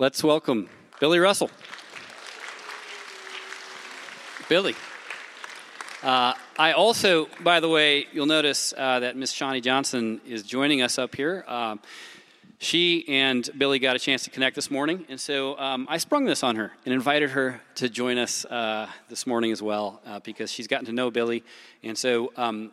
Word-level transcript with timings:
Let's 0.00 0.22
welcome 0.22 0.68
Billy 1.00 1.18
Russell. 1.18 1.50
Billy. 4.48 4.76
Uh, 6.04 6.34
I 6.56 6.70
also, 6.70 7.26
by 7.40 7.58
the 7.58 7.68
way, 7.68 8.06
you'll 8.12 8.26
notice 8.26 8.72
uh, 8.78 9.00
that 9.00 9.16
Miss 9.16 9.32
Shawnee 9.32 9.60
Johnson 9.60 10.20
is 10.24 10.44
joining 10.44 10.82
us 10.82 10.98
up 10.98 11.16
here. 11.16 11.44
Um, 11.48 11.80
she 12.60 13.08
and 13.08 13.50
Billy 13.58 13.80
got 13.80 13.96
a 13.96 13.98
chance 13.98 14.22
to 14.22 14.30
connect 14.30 14.54
this 14.54 14.70
morning, 14.70 15.04
and 15.08 15.18
so 15.18 15.58
um, 15.58 15.84
I 15.90 15.98
sprung 15.98 16.26
this 16.26 16.44
on 16.44 16.54
her 16.54 16.70
and 16.84 16.94
invited 16.94 17.30
her 17.30 17.60
to 17.74 17.88
join 17.88 18.18
us 18.18 18.44
uh, 18.44 18.88
this 19.08 19.26
morning 19.26 19.50
as 19.50 19.60
well 19.60 20.00
uh, 20.06 20.20
because 20.20 20.52
she's 20.52 20.68
gotten 20.68 20.86
to 20.86 20.92
know 20.92 21.10
Billy. 21.10 21.42
And 21.82 21.98
so, 21.98 22.32
um, 22.36 22.70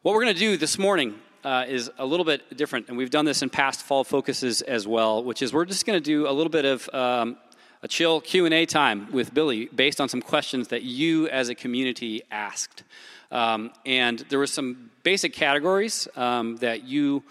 what 0.00 0.14
we're 0.14 0.22
going 0.22 0.34
to 0.34 0.40
do 0.40 0.56
this 0.56 0.78
morning 0.78 1.16
uh, 1.44 1.66
is 1.68 1.90
a 1.98 2.06
little 2.06 2.24
bit 2.24 2.56
different, 2.56 2.88
and 2.88 2.96
we've 2.96 3.10
done 3.10 3.24
this 3.24 3.42
in 3.42 3.50
past 3.50 3.82
fall 3.82 4.02
focuses 4.02 4.62
as 4.62 4.86
well, 4.86 5.22
which 5.22 5.42
is 5.42 5.52
we're 5.52 5.64
just 5.64 5.86
going 5.86 5.96
to 5.96 6.04
do 6.04 6.26
a 6.26 6.32
little 6.32 6.50
bit 6.50 6.64
of 6.64 6.88
um, 6.94 7.36
a 7.84 7.88
chill 7.88 8.20
q&a 8.20 8.64
time 8.64 9.12
with 9.12 9.34
billy 9.34 9.66
based 9.66 10.00
on 10.00 10.08
some 10.08 10.22
questions 10.22 10.68
that 10.68 10.82
you 10.82 11.28
as 11.28 11.50
a 11.50 11.54
community 11.54 12.22
asked. 12.30 12.82
Um, 13.30 13.72
and 13.84 14.20
there 14.30 14.38
were 14.38 14.46
some 14.46 14.90
basic 15.02 15.34
categories 15.34 16.08
um, 16.16 16.56
that 16.56 16.84
you 16.84 17.22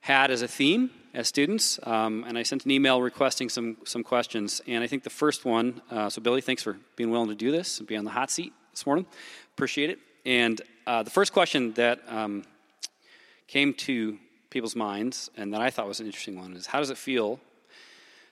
had 0.00 0.30
as 0.30 0.42
a 0.42 0.48
theme 0.48 0.90
as 1.14 1.26
students 1.26 1.80
um, 1.82 2.24
and 2.28 2.38
i 2.38 2.44
sent 2.44 2.64
an 2.64 2.70
email 2.70 3.02
requesting 3.02 3.48
some, 3.48 3.76
some 3.84 4.04
questions. 4.04 4.62
And 4.68 4.84
i 4.84 4.86
think 4.86 5.02
the 5.02 5.10
first 5.10 5.44
one 5.44 5.82
uh, 5.90 6.08
so 6.08 6.22
billy 6.22 6.42
thanks 6.42 6.62
for 6.62 6.76
being 6.94 7.10
willing 7.10 7.28
to 7.28 7.34
do 7.34 7.50
this 7.50 7.80
and 7.80 7.88
be 7.88 7.96
on 7.96 8.04
the 8.04 8.12
hot 8.12 8.30
seat 8.30 8.52
this 8.70 8.86
morning. 8.86 9.06
Appreciate 9.54 9.90
it. 9.90 9.98
And 10.24 10.60
uh, 10.86 11.02
the 11.02 11.10
first 11.10 11.32
question 11.32 11.72
that 11.72 12.00
um, 12.06 12.44
came 13.48 13.74
to 13.74 14.18
people's 14.50 14.76
minds 14.76 15.30
and 15.36 15.52
that 15.52 15.60
i 15.60 15.68
thought 15.68 15.88
was 15.88 16.00
an 16.00 16.06
interesting 16.06 16.38
one 16.38 16.54
is 16.54 16.66
how 16.66 16.78
does 16.78 16.90
it 16.90 16.96
feel 16.96 17.40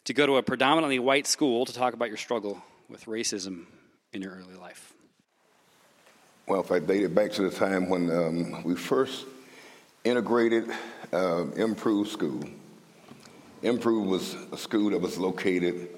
to 0.07 0.15
go 0.15 0.25
to 0.25 0.37
a 0.37 0.43
predominantly 0.43 1.01
white 1.01 1.27
school 1.27 1.67
to 1.67 1.75
talk 1.75 1.93
about 1.93 2.09
your 2.09 2.17
struggle 2.17 2.63
with 2.89 3.07
racism 3.07 3.65
in 4.13 4.23
your 4.23 4.33
early 4.33 4.55
life? 4.55 4.93
Well, 6.47 6.61
if 6.61 6.71
I 6.71 6.79
date 6.79 7.03
it 7.03 7.15
back 7.15 7.33
to 7.33 7.43
the 7.43 7.51
time 7.51 7.89
when 7.89 8.11
um, 8.11 8.63
we 8.63 8.77
first 8.77 9.27
integrated 10.05 10.71
uh, 11.13 11.47
Improve 11.57 12.07
School, 12.07 12.45
Improve 13.63 14.07
was 14.07 14.37
a 14.53 14.57
school 14.57 14.91
that 14.91 15.01
was 15.01 15.19
located 15.19 15.89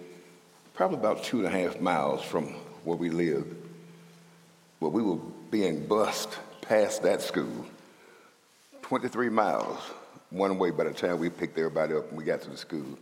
probably 0.72 0.96
about 0.96 1.22
two 1.22 1.44
and 1.44 1.46
a 1.46 1.50
half 1.50 1.78
miles 1.80 2.22
from 2.22 2.46
where 2.84 2.96
we 2.96 3.10
lived. 3.10 3.54
But 4.80 4.90
we 4.90 5.02
were 5.02 5.18
being 5.50 5.86
bused 5.86 6.30
past 6.62 7.02
that 7.02 7.20
school 7.20 7.66
23 8.88 9.28
miles 9.28 9.78
one 10.30 10.58
way 10.58 10.70
by 10.70 10.84
the 10.84 10.92
time 10.92 11.18
we 11.18 11.28
picked 11.28 11.58
everybody 11.58 11.94
up 11.94 12.08
and 12.08 12.16
we 12.16 12.24
got 12.24 12.40
to 12.40 12.48
the 12.48 12.56
school 12.56 12.98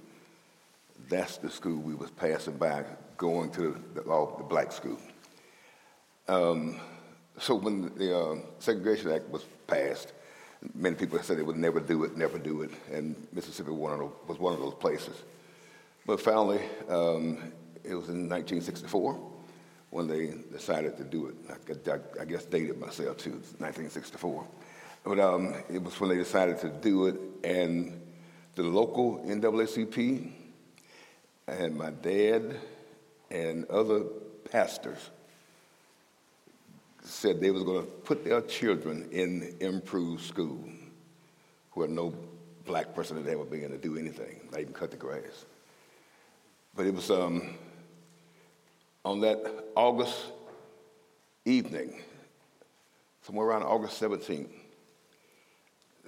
that's 1.08 1.36
the 1.38 1.48
school 1.48 1.80
we 1.80 1.94
was 1.94 2.10
passing 2.10 2.56
by 2.56 2.84
going 3.16 3.50
to 3.50 3.80
the, 3.94 4.02
the 4.02 4.44
black 4.48 4.72
school. 4.72 4.98
Um, 6.28 6.80
so 7.38 7.54
when 7.54 7.94
the 7.96 8.18
uh, 8.18 8.36
Segregation 8.58 9.12
Act 9.12 9.28
was 9.28 9.44
passed, 9.66 10.12
many 10.74 10.96
people 10.96 11.22
said 11.22 11.38
they 11.38 11.42
would 11.42 11.56
never 11.56 11.80
do 11.80 12.04
it, 12.04 12.16
never 12.16 12.38
do 12.38 12.62
it, 12.62 12.70
and 12.92 13.14
Mississippi 13.32 13.70
was 13.70 14.38
one 14.38 14.52
of 14.52 14.58
those 14.58 14.74
places. 14.74 15.22
But 16.04 16.20
finally, 16.20 16.60
um, 16.88 17.52
it 17.84 17.94
was 17.94 18.08
in 18.08 18.28
1964 18.28 19.20
when 19.90 20.08
they 20.08 20.34
decided 20.50 20.96
to 20.96 21.04
do 21.04 21.26
it. 21.26 21.34
I, 21.88 22.22
I, 22.22 22.24
guess 22.24 22.44
dated 22.44 22.78
myself 22.78 23.18
too, 23.18 23.30
1964. 23.58 24.46
But 25.06 25.20
um, 25.20 25.54
it 25.72 25.80
was 25.80 26.00
when 26.00 26.10
they 26.10 26.16
decided 26.16 26.58
to 26.62 26.68
do 26.68 27.06
it, 27.06 27.14
and 27.44 28.02
the 28.56 28.64
local 28.64 29.20
NAACP 29.24 30.32
and 31.46 31.76
my 31.76 31.90
dad 31.90 32.56
and 33.30 33.66
other 33.66 34.02
pastors 34.50 34.98
said 37.04 37.40
they 37.40 37.52
was 37.52 37.62
going 37.62 37.82
to 37.82 37.86
put 37.86 38.24
their 38.24 38.40
children 38.40 39.08
in 39.12 39.54
improved 39.60 40.24
school 40.24 40.68
where 41.74 41.86
no 41.86 42.12
black 42.64 42.92
person 42.92 43.16
had 43.16 43.28
ever 43.28 43.44
been 43.44 43.70
to 43.70 43.78
do 43.78 43.96
anything, 43.96 44.40
not 44.50 44.60
even 44.60 44.72
cut 44.72 44.90
the 44.90 44.96
grass. 44.96 45.44
But 46.74 46.86
it 46.86 46.94
was 46.94 47.12
um, 47.12 47.54
on 49.04 49.20
that 49.20 49.38
August 49.76 50.32
evening, 51.44 52.02
somewhere 53.22 53.46
around 53.46 53.62
August 53.62 54.02
17th, 54.02 54.48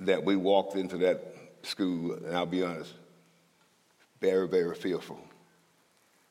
that 0.01 0.25
we 0.25 0.37
walked 0.37 0.77
into 0.77 0.99
that 0.99 1.35
school, 1.63 2.15
and 2.15 2.37
I'll 2.37 2.47
be 2.47 2.63
honest, 2.63 2.93
very, 4.21 4.49
very 4.49 4.75
fearful 4.75 5.21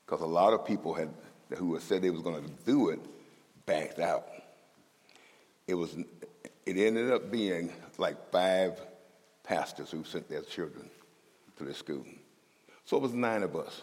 because 0.05 0.21
a 0.21 0.27
lot 0.27 0.53
of 0.53 0.65
people 0.65 0.93
had 0.93 1.09
who 1.57 1.73
had 1.73 1.83
said 1.83 2.01
they 2.01 2.09
was 2.09 2.21
going 2.21 2.43
to 2.43 2.51
do 2.65 2.89
it 2.89 2.99
backed 3.65 3.99
out. 3.99 4.27
It 5.67 5.75
was 5.75 5.95
it 6.65 6.77
ended 6.77 7.11
up 7.11 7.31
being 7.31 7.71
like 7.97 8.31
five 8.31 8.79
pastors 9.43 9.91
who 9.91 10.03
sent 10.03 10.29
their 10.29 10.41
children 10.41 10.89
to 11.57 11.63
the 11.63 11.73
school. 11.73 12.05
So 12.85 12.97
it 12.97 13.01
was 13.01 13.13
nine 13.13 13.43
of 13.43 13.55
us 13.55 13.81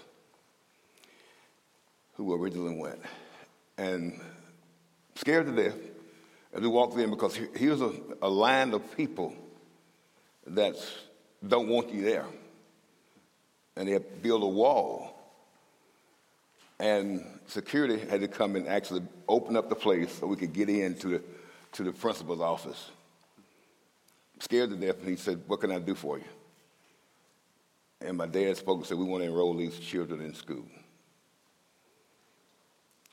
who 2.15 2.35
originally 2.35 2.77
went. 2.77 3.01
And 3.77 4.21
scared 5.17 5.47
to 5.47 5.53
death 5.53 5.79
as 6.53 6.61
we 6.61 6.69
walked 6.69 6.97
in 6.99 7.11
because 7.11 7.39
here's 7.57 7.81
a, 7.81 7.93
a 8.23 8.29
line 8.29 8.73
of 8.73 8.97
people 8.97 9.35
that 10.47 10.77
don't 11.47 11.69
want 11.69 11.93
you 11.93 12.03
there. 12.03 12.27
And 13.77 13.89
they 13.89 13.99
built 13.99 14.43
a 14.43 14.47
wall 14.47 15.15
and 16.79 17.25
security 17.47 17.99
had 17.99 18.21
to 18.21 18.29
come 18.29 18.57
and 18.57 18.67
actually 18.67 19.03
open 19.29 19.57
up 19.57 19.69
the 19.69 19.75
place 19.75 20.13
so 20.19 20.27
we 20.27 20.37
could 20.37 20.53
get 20.53 20.69
into 20.69 21.09
the, 21.09 21.23
to 21.73 21.85
the 21.85 21.93
principal's 21.93 22.41
office. 22.41 22.91
Scared 24.41 24.71
to 24.71 24.77
death, 24.77 24.99
and 25.01 25.09
he 25.09 25.17
said, 25.17 25.41
What 25.47 25.61
can 25.61 25.71
I 25.71 25.79
do 25.79 25.95
for 25.95 26.19
you? 26.19 26.25
And 28.01 28.19
my 28.19 28.27
dad 28.27 28.57
spoke 28.57 28.79
and 28.79 28.87
said, 28.87 28.99
We 28.99 29.05
want 29.05 29.23
to 29.23 29.29
enroll 29.29 29.55
these 29.57 29.79
children 29.79 30.21
in 30.21 30.35
school. 30.35 30.65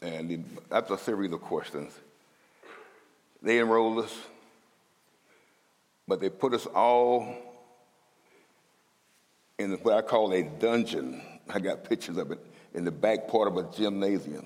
And 0.01 0.57
after 0.71 0.95
a 0.95 0.97
series 0.97 1.31
of 1.31 1.41
questions, 1.41 1.93
they 3.41 3.59
enrolled 3.59 4.05
us, 4.05 4.17
but 6.11 6.19
they 6.19 6.29
put 6.29 6.53
us 6.53 6.65
all 6.65 7.37
in 9.57 9.71
what 9.75 9.93
I 9.93 10.01
call 10.01 10.33
a 10.33 10.43
dungeon. 10.43 11.21
I 11.47 11.61
got 11.61 11.85
pictures 11.85 12.17
of 12.17 12.31
it 12.31 12.39
in 12.73 12.83
the 12.83 12.91
back 12.91 13.29
part 13.29 13.47
of 13.47 13.55
a 13.55 13.63
gymnasium. 13.71 14.45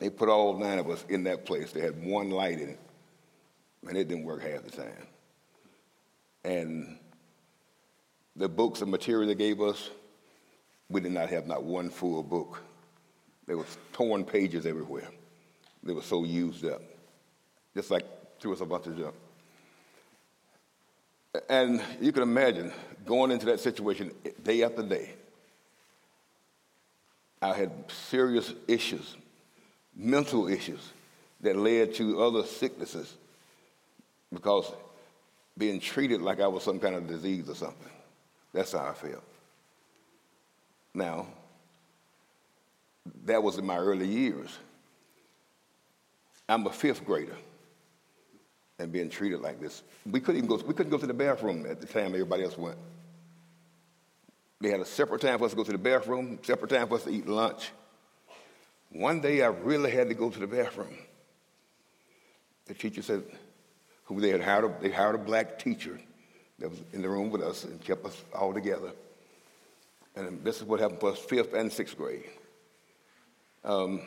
They 0.00 0.10
put 0.10 0.28
all 0.28 0.58
nine 0.58 0.80
of 0.80 0.90
us 0.90 1.04
in 1.08 1.22
that 1.22 1.46
place. 1.46 1.70
They 1.70 1.80
had 1.80 2.04
one 2.04 2.30
light 2.30 2.58
in 2.60 2.70
it, 2.70 2.80
and 3.86 3.96
it 3.96 4.08
didn't 4.08 4.24
work 4.24 4.42
half 4.42 4.64
the 4.64 4.72
time. 4.72 5.06
And 6.42 6.98
the 8.34 8.48
books 8.48 8.80
and 8.80 8.90
material 8.90 9.28
they 9.28 9.36
gave 9.36 9.60
us, 9.60 9.88
we 10.88 11.00
did 11.00 11.12
not 11.12 11.30
have 11.30 11.46
not 11.46 11.62
one 11.62 11.90
full 11.90 12.24
book. 12.24 12.60
There 13.46 13.56
was 13.56 13.78
torn 13.92 14.24
pages 14.24 14.66
everywhere. 14.66 15.10
They 15.84 15.92
were 15.92 16.02
so 16.02 16.24
used 16.24 16.64
up, 16.64 16.82
just 17.72 17.92
like 17.92 18.04
threw 18.40 18.52
us 18.52 18.60
a 18.60 18.66
bunch 18.66 18.88
of 18.88 18.98
junk. 18.98 19.14
And 21.48 21.82
you 22.00 22.12
can 22.12 22.22
imagine 22.22 22.72
going 23.06 23.30
into 23.30 23.46
that 23.46 23.60
situation 23.60 24.12
day 24.42 24.62
after 24.62 24.82
day. 24.82 25.10
I 27.40 27.54
had 27.54 27.70
serious 27.88 28.52
issues, 28.68 29.16
mental 29.96 30.48
issues 30.48 30.92
that 31.40 31.56
led 31.56 31.94
to 31.94 32.22
other 32.22 32.44
sicknesses 32.44 33.16
because 34.32 34.70
being 35.56 35.80
treated 35.80 36.20
like 36.20 36.40
I 36.40 36.46
was 36.46 36.62
some 36.62 36.78
kind 36.78 36.94
of 36.94 37.06
disease 37.06 37.48
or 37.48 37.54
something. 37.54 37.90
That's 38.52 38.72
how 38.72 38.86
I 38.86 38.92
felt. 38.92 39.22
Now, 40.92 41.26
that 43.24 43.42
was 43.42 43.56
in 43.56 43.64
my 43.64 43.78
early 43.78 44.06
years. 44.06 44.50
I'm 46.48 46.66
a 46.66 46.70
fifth 46.70 47.04
grader 47.04 47.36
and 48.80 48.90
being 48.90 49.10
treated 49.10 49.40
like 49.40 49.60
this. 49.60 49.82
We 50.10 50.20
couldn't 50.20 50.38
even 50.38 50.48
go, 50.48 50.56
we 50.56 50.74
couldn't 50.74 50.90
go 50.90 50.98
to 50.98 51.06
the 51.06 51.14
bathroom 51.14 51.66
at 51.68 51.80
the 51.80 51.86
time 51.86 52.06
everybody 52.06 52.44
else 52.44 52.56
went. 52.56 52.78
They 54.60 54.70
had 54.70 54.80
a 54.80 54.84
separate 54.84 55.20
time 55.20 55.38
for 55.38 55.44
us 55.44 55.52
to 55.52 55.56
go 55.56 55.64
to 55.64 55.72
the 55.72 55.78
bathroom, 55.78 56.38
separate 56.42 56.70
time 56.70 56.88
for 56.88 56.94
us 56.94 57.04
to 57.04 57.10
eat 57.10 57.26
lunch. 57.26 57.70
One 58.90 59.20
day 59.20 59.42
I 59.42 59.48
really 59.48 59.90
had 59.90 60.08
to 60.08 60.14
go 60.14 60.30
to 60.30 60.38
the 60.38 60.46
bathroom. 60.46 60.96
The 62.66 62.74
teacher 62.74 63.02
said, 63.02 63.22
who 64.04 64.20
they 64.20 64.30
had 64.30 64.42
hired, 64.42 64.80
they 64.80 64.90
hired 64.90 65.14
a 65.14 65.18
black 65.18 65.58
teacher 65.58 66.00
that 66.58 66.70
was 66.70 66.80
in 66.92 67.02
the 67.02 67.08
room 67.08 67.30
with 67.30 67.42
us 67.42 67.64
and 67.64 67.82
kept 67.82 68.04
us 68.04 68.22
all 68.34 68.52
together. 68.52 68.92
And 70.16 70.42
this 70.42 70.56
is 70.56 70.64
what 70.64 70.80
happened 70.80 71.00
for 71.00 71.12
us 71.12 71.18
fifth 71.18 71.52
and 71.54 71.72
sixth 71.72 71.96
grade. 71.96 72.24
Um, 73.64 74.00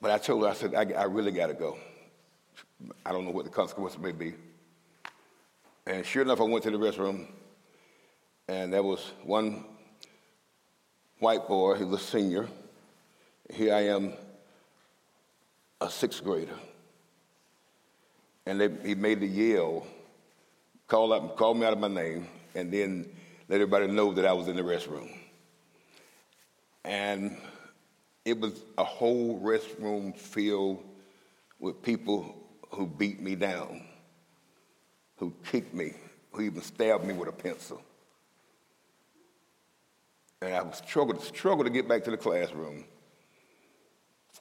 but 0.00 0.10
I 0.10 0.18
told 0.18 0.42
her, 0.42 0.48
I 0.48 0.54
said, 0.54 0.74
I, 0.74 0.84
I 0.98 1.04
really 1.04 1.32
got 1.32 1.48
to 1.48 1.54
go. 1.54 1.76
I 3.04 3.12
don't 3.12 3.24
know 3.24 3.30
what 3.30 3.44
the 3.44 3.50
consequences 3.50 3.98
may 3.98 4.12
be. 4.12 4.34
And 5.86 6.04
sure 6.04 6.22
enough, 6.22 6.40
I 6.40 6.44
went 6.44 6.64
to 6.64 6.70
the 6.70 6.78
restroom 6.78 7.26
And 8.48 8.72
there 8.72 8.82
was 8.82 9.12
one 9.24 9.64
white 11.18 11.46
boy, 11.46 11.74
he 11.74 11.84
was 11.84 12.00
a 12.00 12.04
senior. 12.04 12.48
Here 13.52 13.74
I 13.74 13.80
am, 13.88 14.14
a 15.80 15.90
sixth 15.90 16.24
grader. 16.24 16.56
And 18.46 18.60
they, 18.60 18.68
he 18.88 18.94
made 18.94 19.20
the 19.20 19.26
yell, 19.26 19.86
call, 20.88 21.12
up, 21.12 21.36
call 21.36 21.54
me 21.54 21.66
out 21.66 21.72
of 21.72 21.78
my 21.78 21.88
name, 21.88 22.26
and 22.54 22.72
then 22.72 23.06
let 23.48 23.56
everybody 23.56 23.86
know 23.86 24.12
that 24.12 24.24
I 24.24 24.32
was 24.32 24.48
in 24.48 24.56
the 24.56 24.62
restroom. 24.62 25.10
And 26.84 27.36
it 28.24 28.38
was 28.38 28.62
a 28.76 28.84
whole 28.84 29.40
restroom 29.40 30.16
filled 30.16 30.82
with 31.58 31.82
people 31.82 32.36
who 32.70 32.86
beat 32.86 33.20
me 33.20 33.34
down, 33.34 33.82
who 35.16 35.34
kicked 35.44 35.74
me, 35.74 35.94
who 36.32 36.42
even 36.42 36.62
stabbed 36.62 37.04
me 37.04 37.14
with 37.14 37.28
a 37.28 37.32
pencil. 37.32 37.82
And 40.42 40.54
I 40.54 40.62
was 40.62 40.78
struggled, 40.78 41.22
struggled 41.22 41.66
to 41.66 41.72
get 41.72 41.88
back 41.88 42.04
to 42.04 42.10
the 42.10 42.16
classroom. 42.16 42.84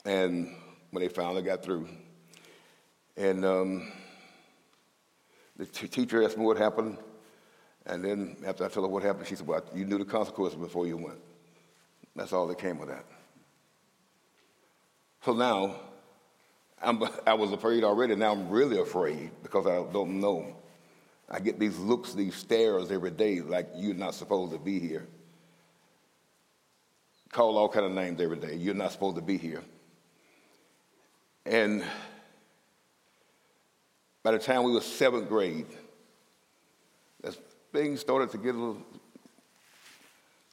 And 0.06 0.56
when 0.92 1.04
they 1.04 1.10
finally 1.10 1.42
got 1.42 1.64
through, 1.64 1.90
and 3.18 3.44
um, 3.44 3.92
the 5.58 5.66
t- 5.66 5.88
teacher 5.88 6.24
asked 6.24 6.38
me 6.38 6.46
what 6.46 6.58
happened, 6.58 6.98
and 7.86 8.04
then 8.04 8.38
after 8.46 8.64
I 8.64 8.70
told 8.70 8.86
her 8.86 8.92
what 8.94 9.04
happened, 9.04 9.28
she 9.28 9.36
said, 9.36 9.46
"Well, 9.46 9.62
you 9.76 9.84
knew 9.84 9.98
the 9.98 10.06
consequences 10.06 10.58
before 10.58 10.88
you 10.88 10.96
went." 10.96 11.20
That's 12.16 12.32
all 12.32 12.48
that 12.48 12.60
came 12.60 12.80
with 12.80 12.90
that. 12.90 13.06
So 15.26 15.34
now, 15.34 15.76
I'm, 16.82 17.04
I 17.28 17.34
was 17.34 17.52
afraid 17.52 17.84
already. 17.84 18.16
Now 18.16 18.32
I'm 18.32 18.50
really 18.50 18.80
afraid 18.80 19.32
because 19.44 19.68
I 19.68 19.84
don't 19.92 20.20
know. 20.20 20.56
I 21.30 21.40
get 21.40 21.60
these 21.60 21.78
looks, 21.78 22.14
these 22.14 22.36
stares 22.36 22.92
every 22.92 23.12
day, 23.12 23.42
like 23.42 23.70
you're 23.76 23.94
not 23.94 24.16
supposed 24.16 24.54
to 24.54 24.58
be 24.58 24.80
here. 24.80 25.06
Call 27.32 27.58
all 27.58 27.70
kind 27.70 27.86
of 27.86 27.92
names 27.92 28.20
every 28.20 28.38
day. 28.38 28.56
You're 28.56 28.74
not 28.74 28.92
supposed 28.92 29.18
to 29.18 29.22
be 29.22 29.38
here. 29.38 29.64
And 31.46 31.84
by 34.24 34.32
the 34.32 34.40
time 34.40 34.64
we 34.64 34.72
were 34.72 34.82
seventh 34.82 35.30
grade, 35.30 35.68
things 37.72 38.00
started 38.00 38.32
to 38.32 38.38
get 38.38 38.56
a 38.56 38.58
little, 38.58 38.82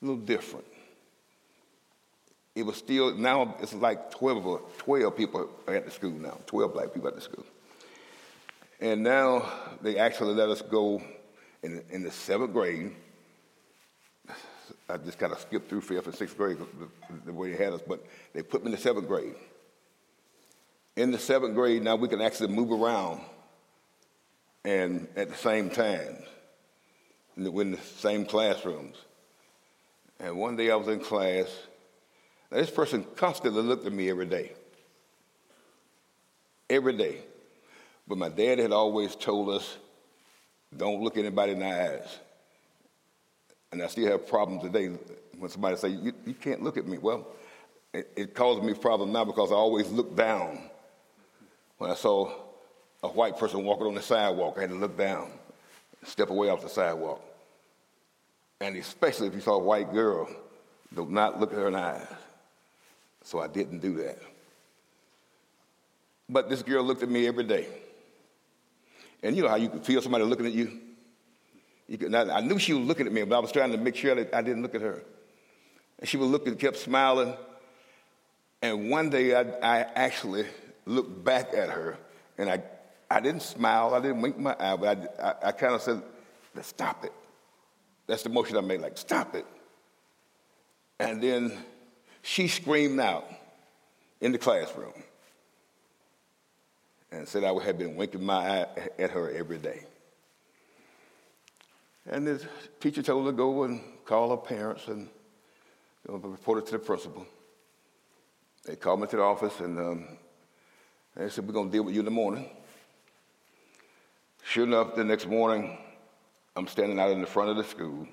a 0.03 0.05
little 0.05 0.21
different. 0.21 0.67
It 2.57 2.65
was 2.65 2.77
still, 2.77 3.15
now 3.15 3.55
it's 3.61 3.75
like 3.75 4.11
12, 4.13 4.79
12 4.79 5.17
people 5.17 5.51
at 5.69 5.85
the 5.85 5.91
school 5.91 6.13
now, 6.13 6.39
12 6.47 6.73
black 6.73 6.95
people 6.95 7.09
at 7.09 7.15
the 7.15 7.21
school. 7.21 7.45
And 8.81 9.03
now 9.03 9.47
they 9.83 9.99
actually 9.99 10.35
let 10.35 10.49
us 10.49 10.63
go 10.63 11.03
in, 11.63 11.85
in 11.91 12.03
the 12.03 12.11
seventh 12.11 12.55
grade. 12.55 12.97
I 14.89 14.97
just 14.97 15.19
kind 15.19 15.33
of 15.33 15.39
skipped 15.41 15.69
through 15.69 15.83
fifth 15.83 16.07
and 16.07 16.15
sixth 16.15 16.37
grade 16.37 16.57
the, 16.59 16.89
the 17.27 17.33
way 17.33 17.53
they 17.53 17.63
had 17.63 17.75
us, 17.75 17.83
but 17.87 18.05
they 18.33 18.43
put 18.43 18.63
me 18.63 18.67
in 18.67 18.73
the 18.73 18.79
seventh 18.79 19.07
grade. 19.07 19.35
In 20.97 21.11
the 21.11 21.19
seventh 21.19 21.55
grade, 21.55 21.83
now 21.83 21.97
we 21.97 22.09
can 22.09 22.23
actually 22.23 22.49
move 22.49 22.73
around 22.73 23.21
and 24.65 25.07
at 25.15 25.29
the 25.29 25.37
same 25.37 25.69
time, 25.69 26.17
in 27.37 27.45
the 27.45 27.79
same 27.99 28.25
classrooms. 28.25 28.97
And 30.19 30.39
one 30.39 30.57
day 30.57 30.71
I 30.71 30.77
was 30.77 30.89
in 30.89 31.01
class, 31.01 31.47
now 32.51 32.59
this 32.59 32.71
person 32.71 33.05
constantly 33.17 33.63
looked 33.63 33.87
at 33.87 33.93
me 33.93 34.09
every 34.11 34.27
day. 34.27 34.53
Every 36.69 36.97
day. 36.97 37.19
But 38.09 38.19
my 38.19 38.29
dad 38.29 38.59
had 38.59 38.73
always 38.73 39.17
told 39.17 39.51
us, 39.51 39.77
don't 40.77 41.03
look 41.03 41.17
anybody 41.17 41.53
in 41.53 41.61
the 41.61 41.67
eyes. 41.67 42.19
And 43.73 43.83
I 43.83 43.89
still 43.89 44.07
have 44.11 44.29
problems 44.29 44.63
today 44.63 44.89
when 45.39 45.51
somebody 45.51 45.77
say, 45.77 45.89
you, 45.89 46.13
you 46.25 46.35
can't 46.35 46.63
look 46.63 46.77
at 46.77 46.87
me. 46.87 46.99
Well, 46.99 47.27
it, 47.93 48.11
it 48.17 48.35
causes 48.35 48.63
me 48.63 48.75
problems 48.75 49.13
now 49.13 49.25
because 49.25 49.51
I 49.51 49.55
always 49.55 49.91
look 49.91 50.17
down. 50.17 50.59
When 51.79 51.91
I 51.91 51.95
saw 51.95 52.33
a 53.03 53.09
white 53.09 53.39
person 53.39 53.65
walking 53.65 53.87
on 53.87 53.95
the 53.95 54.03
sidewalk, 54.03 54.55
I 54.57 54.63
had 54.63 54.71
to 54.71 54.77
look 54.77 54.97
down, 54.97 55.31
step 56.05 56.31
away 56.31 56.49
off 56.49 56.63
the 56.63 56.69
sidewalk. 56.69 57.23
And 58.61 58.77
especially 58.77 59.27
if 59.27 59.35
you 59.35 59.41
saw 59.41 59.57
a 59.57 59.63
white 59.63 59.93
girl, 59.93 60.29
do 60.95 61.07
not 61.07 61.39
look 61.39 61.53
at 61.53 61.59
her 61.59 61.67
in 61.67 61.75
the 61.75 61.81
eyes. 61.81 62.07
So 63.27 63.41
I 63.41 63.49
didn't 63.49 63.81
do 63.81 63.97
that. 63.97 64.19
But 66.29 66.49
this 66.49 66.63
girl 66.63 66.85
looked 66.85 67.03
at 67.03 67.09
me 67.09 67.27
every 67.27 67.43
day. 67.43 67.67
And 69.21 69.37
you 69.37 69.43
know 69.43 69.49
how 69.49 69.57
you 69.57 69.69
could 69.69 69.85
feel 69.85 70.01
somebody 70.01 70.23
looking 70.23 70.47
at 70.47 70.53
you? 70.53 70.81
you 71.89 71.99
could, 71.99 72.15
I 72.15 72.41
knew 72.41 72.59
she 72.59 72.73
was 72.73 72.87
looking 72.87 73.07
at 73.07 73.13
me, 73.13 73.25
but 73.25 73.37
I 73.37 73.41
was 73.41 73.51
trying 73.51 73.73
to 73.73 73.79
make 73.79 73.97
sure 73.97 74.15
that 74.15 74.33
I 74.33 74.43
didn't 74.43 74.63
look 74.63 74.77
at 74.77 74.81
her. 74.81 75.03
And 75.99 76.09
she 76.09 76.17
was 76.17 76.29
looking, 76.29 76.55
kept 76.55 76.77
smiling. 76.77 77.35
And 78.63 78.91
one 78.91 79.11
day 79.11 79.35
I, 79.35 79.41
I 79.41 79.81
actually 79.97 80.47
looked 80.85 81.25
back 81.25 81.53
at 81.53 81.71
her 81.71 81.99
and 82.39 82.49
I 82.49 82.63
I 83.11 83.21
didn't 83.21 83.43
smile, 83.43 83.95
I 83.95 84.01
didn't 84.01 84.21
wink 84.21 84.39
my 84.39 84.57
eye, 84.59 84.77
but 84.77 85.17
I, 85.21 85.29
I, 85.29 85.49
I 85.49 85.53
kind 85.53 85.75
of 85.75 85.83
said, 85.83 86.03
let's 86.55 86.69
stop 86.69 87.05
it. 87.05 87.13
That's 88.07 88.23
the 88.23 88.31
motion 88.31 88.57
I 88.57 88.61
made, 88.63 88.81
like, 88.81 88.99
stop 88.99 89.35
it. 89.35 89.47
And 90.99 91.23
then 91.23 91.53
she 92.27 92.49
screamed 92.49 92.99
out 92.99 93.25
in 94.21 94.33
the 94.33 94.39
classroom 94.39 94.93
and 97.13 97.27
said 97.29 97.45
I 97.45 97.53
would 97.53 97.63
have 97.63 97.79
been 97.79 97.95
winking 97.95 98.25
my 98.25 98.35
eye 98.35 98.67
at 98.99 99.13
her 99.13 99.31
every 99.31 99.59
day. 99.59 99.85
And 102.11 102.27
the 102.27 102.45
teacher 102.81 103.01
told 103.01 103.27
her 103.27 103.31
to 103.31 103.37
go 103.37 103.63
and 103.63 103.81
call 104.05 104.31
her 104.31 104.37
parents 104.37 104.89
and 104.89 105.09
report 106.09 106.59
it 106.59 106.67
to 106.67 106.73
the 106.73 106.79
principal. 106.81 107.25
They 108.65 108.75
called 108.75 109.03
me 109.03 109.07
to 109.07 109.17
the 109.17 109.23
office 109.23 109.61
and 109.61 109.79
um, 109.79 110.09
they 111.17 111.29
said, 111.29 111.47
We're 111.47 111.53
going 111.53 111.69
to 111.69 111.73
deal 111.73 111.85
with 111.85 111.95
you 111.95 112.01
in 112.01 112.07
the 112.07 112.11
morning. 112.11 112.51
Sure 114.43 114.65
enough, 114.65 114.97
the 114.97 115.05
next 115.05 115.29
morning, 115.29 115.79
I'm 116.57 116.67
standing 116.67 116.99
out 116.99 117.13
in 117.13 117.21
the 117.21 117.27
front 117.29 117.51
of 117.51 117.57
the 117.57 117.65
school, 117.65 118.09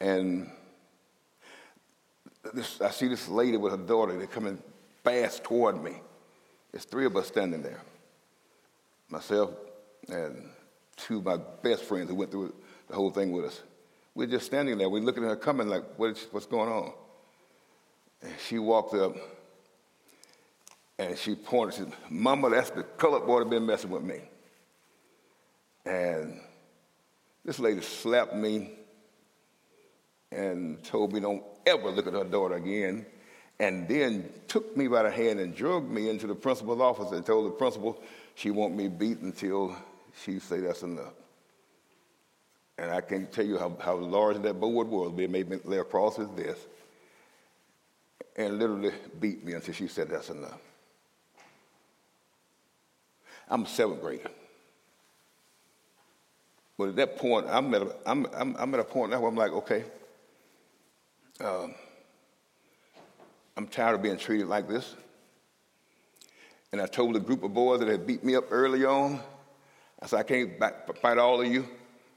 and 0.00 0.50
this, 2.54 2.80
I 2.80 2.90
see 2.90 3.08
this 3.08 3.28
lady 3.28 3.56
with 3.56 3.72
her 3.72 3.78
daughter. 3.78 4.16
They're 4.16 4.26
coming 4.26 4.58
fast 5.04 5.44
toward 5.44 5.82
me. 5.82 5.96
There's 6.72 6.84
three 6.84 7.06
of 7.06 7.16
us 7.16 7.28
standing 7.28 7.62
there. 7.62 7.80
Myself 9.08 9.50
and 10.08 10.50
two 10.96 11.18
of 11.18 11.24
my 11.24 11.38
best 11.62 11.84
friends 11.84 12.08
who 12.10 12.16
went 12.16 12.30
through 12.30 12.54
the 12.88 12.94
whole 12.94 13.10
thing 13.10 13.32
with 13.32 13.44
us. 13.44 13.62
We're 14.14 14.26
just 14.26 14.46
standing 14.46 14.78
there. 14.78 14.88
We're 14.88 15.02
looking 15.02 15.24
at 15.24 15.28
her 15.28 15.36
coming 15.36 15.68
like, 15.68 15.84
what's, 15.96 16.24
what's 16.32 16.46
going 16.46 16.70
on? 16.70 16.92
And 18.22 18.32
she 18.46 18.58
walked 18.58 18.94
up 18.94 19.14
and 20.98 21.16
she 21.18 21.34
pointed, 21.34 21.74
she 21.74 21.80
said, 21.82 21.92
Mama, 22.08 22.50
that's 22.50 22.70
the 22.70 22.82
colored 22.82 23.26
boy 23.26 23.40
that 23.40 23.50
been 23.50 23.66
messing 23.66 23.90
with 23.90 24.02
me. 24.02 24.20
And 25.84 26.40
this 27.44 27.58
lady 27.58 27.82
slapped 27.82 28.34
me 28.34 28.70
and 30.36 30.82
told 30.84 31.12
me 31.12 31.20
don't 31.20 31.42
ever 31.66 31.90
look 31.90 32.06
at 32.06 32.12
her 32.12 32.24
daughter 32.24 32.56
again. 32.56 33.06
And 33.58 33.88
then 33.88 34.30
took 34.48 34.76
me 34.76 34.86
by 34.86 35.04
the 35.04 35.10
hand 35.10 35.40
and 35.40 35.54
dragged 35.54 35.90
me 35.90 36.10
into 36.10 36.26
the 36.26 36.34
principal's 36.34 36.80
office 36.80 37.12
and 37.12 37.24
told 37.24 37.46
the 37.46 37.56
principal 37.56 38.00
she 38.34 38.50
want 38.50 38.76
me 38.76 38.88
beat 38.88 39.20
until 39.20 39.74
she 40.22 40.38
say 40.38 40.60
that's 40.60 40.82
enough. 40.82 41.14
And 42.76 42.90
I 42.90 43.00
can't 43.00 43.32
tell 43.32 43.46
you 43.46 43.56
how, 43.56 43.74
how 43.80 43.96
large 43.96 44.42
that 44.42 44.60
board 44.60 44.88
was. 44.88 45.18
It 45.18 45.30
made 45.30 45.48
me 45.48 45.58
lay 45.64 45.78
across 45.78 46.16
his 46.16 46.28
desk 46.28 46.60
and 48.36 48.58
literally 48.58 48.92
beat 49.18 49.42
me 49.42 49.54
until 49.54 49.72
she 49.72 49.88
said 49.88 50.10
that's 50.10 50.28
enough. 50.28 50.60
I'm 53.48 53.62
a 53.62 53.66
seventh 53.66 54.02
grader. 54.02 54.28
But 56.76 56.90
at 56.90 56.96
that 56.96 57.16
point, 57.16 57.46
I'm 57.48 57.72
at 57.74 57.82
a, 57.82 57.96
I'm, 58.04 58.26
I'm, 58.34 58.56
I'm 58.58 58.74
at 58.74 58.80
a 58.80 58.84
point 58.84 59.12
now 59.12 59.20
where 59.20 59.30
I'm 59.30 59.36
like, 59.36 59.52
okay, 59.52 59.84
um, 61.40 61.74
I'm 63.56 63.66
tired 63.66 63.94
of 63.94 64.02
being 64.02 64.18
treated 64.18 64.46
like 64.46 64.68
this. 64.68 64.94
And 66.72 66.80
I 66.80 66.86
told 66.86 67.16
a 67.16 67.20
group 67.20 67.42
of 67.42 67.54
boys 67.54 67.80
that 67.80 67.88
had 67.88 68.06
beat 68.06 68.24
me 68.24 68.36
up 68.36 68.44
early 68.50 68.84
on, 68.84 69.20
I 70.00 70.06
said, 70.06 70.18
I 70.18 70.22
can't 70.24 70.52
fight 71.00 71.16
all 71.16 71.40
of 71.40 71.46
you, 71.46 71.66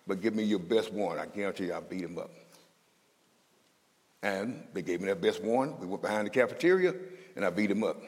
but 0.06 0.22
give 0.22 0.36
me 0.36 0.44
your 0.44 0.60
best 0.60 0.92
one. 0.92 1.18
I 1.18 1.26
guarantee 1.28 1.68
you 1.68 1.74
I'll 1.74 1.82
beat 1.82 2.02
them 2.02 2.18
up. 2.18 2.32
And 4.22 4.64
they 4.74 4.82
gave 4.82 5.00
me 5.00 5.06
their 5.06 5.16
best 5.16 5.42
one. 5.42 5.80
We 5.80 5.88
went 5.88 6.02
behind 6.02 6.28
the 6.28 6.32
cafeteria, 6.32 6.94
and 7.36 7.46
I 7.46 7.50
beat 7.52 7.68
them 7.68 7.84
up. 7.84 8.02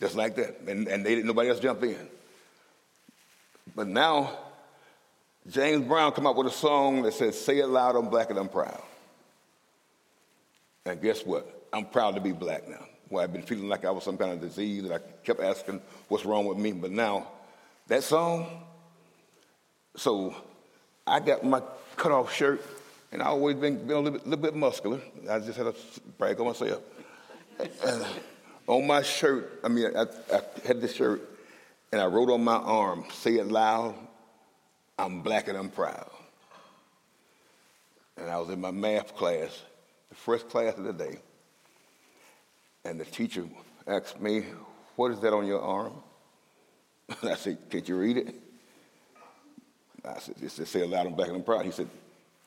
Just 0.00 0.16
like 0.16 0.34
that. 0.36 0.60
And, 0.66 0.88
and 0.88 1.04
they 1.04 1.14
didn't, 1.14 1.26
nobody 1.26 1.50
else 1.50 1.60
jump 1.60 1.82
in. 1.82 2.08
But 3.76 3.86
now, 3.86 4.38
James 5.48 5.86
Brown 5.86 6.12
come 6.12 6.26
up 6.26 6.36
with 6.36 6.46
a 6.46 6.50
song 6.50 7.02
that 7.02 7.14
says, 7.14 7.40
Say 7.40 7.58
it 7.58 7.66
loud, 7.66 7.96
I'm 7.96 8.08
black 8.08 8.30
and 8.30 8.38
I'm 8.38 8.48
proud. 8.48 8.80
And 10.84 11.00
guess 11.00 11.24
what? 11.24 11.68
I'm 11.72 11.86
proud 11.86 12.14
to 12.14 12.20
be 12.20 12.32
black 12.32 12.68
now. 12.68 12.84
Well, 13.08 13.22
I've 13.22 13.32
been 13.32 13.42
feeling 13.42 13.68
like 13.68 13.84
I 13.84 13.90
was 13.90 14.04
some 14.04 14.16
kind 14.16 14.32
of 14.32 14.40
disease, 14.40 14.84
and 14.84 14.92
I 14.92 14.98
kept 15.24 15.40
asking 15.40 15.80
what's 16.08 16.24
wrong 16.24 16.46
with 16.46 16.58
me. 16.58 16.72
But 16.72 16.92
now, 16.92 17.28
that 17.88 18.02
song, 18.02 18.62
so 19.96 20.34
I 21.06 21.20
got 21.20 21.44
my 21.44 21.60
cut 21.96 22.12
off 22.12 22.32
shirt, 22.32 22.64
and 23.10 23.20
I 23.20 23.26
always 23.26 23.56
been, 23.56 23.86
been 23.86 23.96
a 23.96 24.00
little 24.00 24.18
bit, 24.18 24.26
little 24.26 24.42
bit 24.42 24.54
muscular. 24.54 25.00
I 25.28 25.40
just 25.40 25.58
had 25.58 25.64
to 25.64 25.74
brag 26.18 26.40
on 26.40 26.46
myself. 26.46 26.82
And 27.84 28.04
on 28.66 28.86
my 28.86 29.02
shirt, 29.02 29.60
I 29.62 29.68
mean, 29.68 29.94
I, 29.94 30.02
I 30.32 30.40
had 30.66 30.80
this 30.80 30.94
shirt, 30.94 31.28
and 31.90 32.00
I 32.00 32.06
wrote 32.06 32.30
on 32.30 32.42
my 32.42 32.56
arm, 32.56 33.04
say 33.12 33.34
it 33.34 33.48
loud, 33.48 33.94
I'm 35.02 35.20
black 35.20 35.48
and 35.48 35.58
I'm 35.58 35.68
proud. 35.68 36.08
And 38.16 38.30
I 38.30 38.38
was 38.38 38.50
in 38.50 38.60
my 38.60 38.70
math 38.70 39.16
class, 39.16 39.62
the 40.08 40.14
first 40.14 40.48
class 40.48 40.78
of 40.78 40.84
the 40.84 40.92
day, 40.92 41.18
and 42.84 43.00
the 43.00 43.04
teacher 43.04 43.44
asked 43.86 44.20
me, 44.20 44.44
What 44.94 45.10
is 45.10 45.18
that 45.20 45.32
on 45.32 45.44
your 45.44 45.60
arm? 45.60 45.94
And 47.20 47.30
I 47.32 47.34
said, 47.34 47.58
Can't 47.68 47.88
you 47.88 47.96
read 47.96 48.16
it? 48.18 48.34
I 50.04 50.20
said, 50.20 50.36
It 50.40 50.52
said, 50.52 50.68
Say 50.68 50.82
it 50.82 50.88
loud, 50.88 51.06
I'm 51.06 51.14
black 51.14 51.28
and 51.28 51.38
I'm 51.38 51.42
proud. 51.42 51.64
He 51.64 51.72
said, 51.72 51.88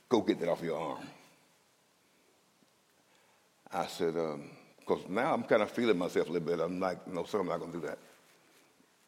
Go 0.07 0.21
get 0.21 0.39
that 0.39 0.47
off 0.47 0.61
your 0.61 0.79
arm. 0.79 1.05
I 3.73 3.87
said, 3.87 4.13
Because 4.79 5.03
um, 5.05 5.13
now 5.13 5.33
I'm 5.33 5.43
kind 5.43 5.61
of 5.61 5.71
feeling 5.71 5.97
myself 5.97 6.29
a 6.29 6.31
little 6.31 6.47
bit. 6.47 6.61
I'm 6.61 6.79
like, 6.79 7.05
No, 7.05 7.25
sir, 7.25 7.41
I'm 7.41 7.47
not 7.47 7.59
going 7.59 7.73
to 7.73 7.79
do 7.79 7.87
that. 7.87 7.97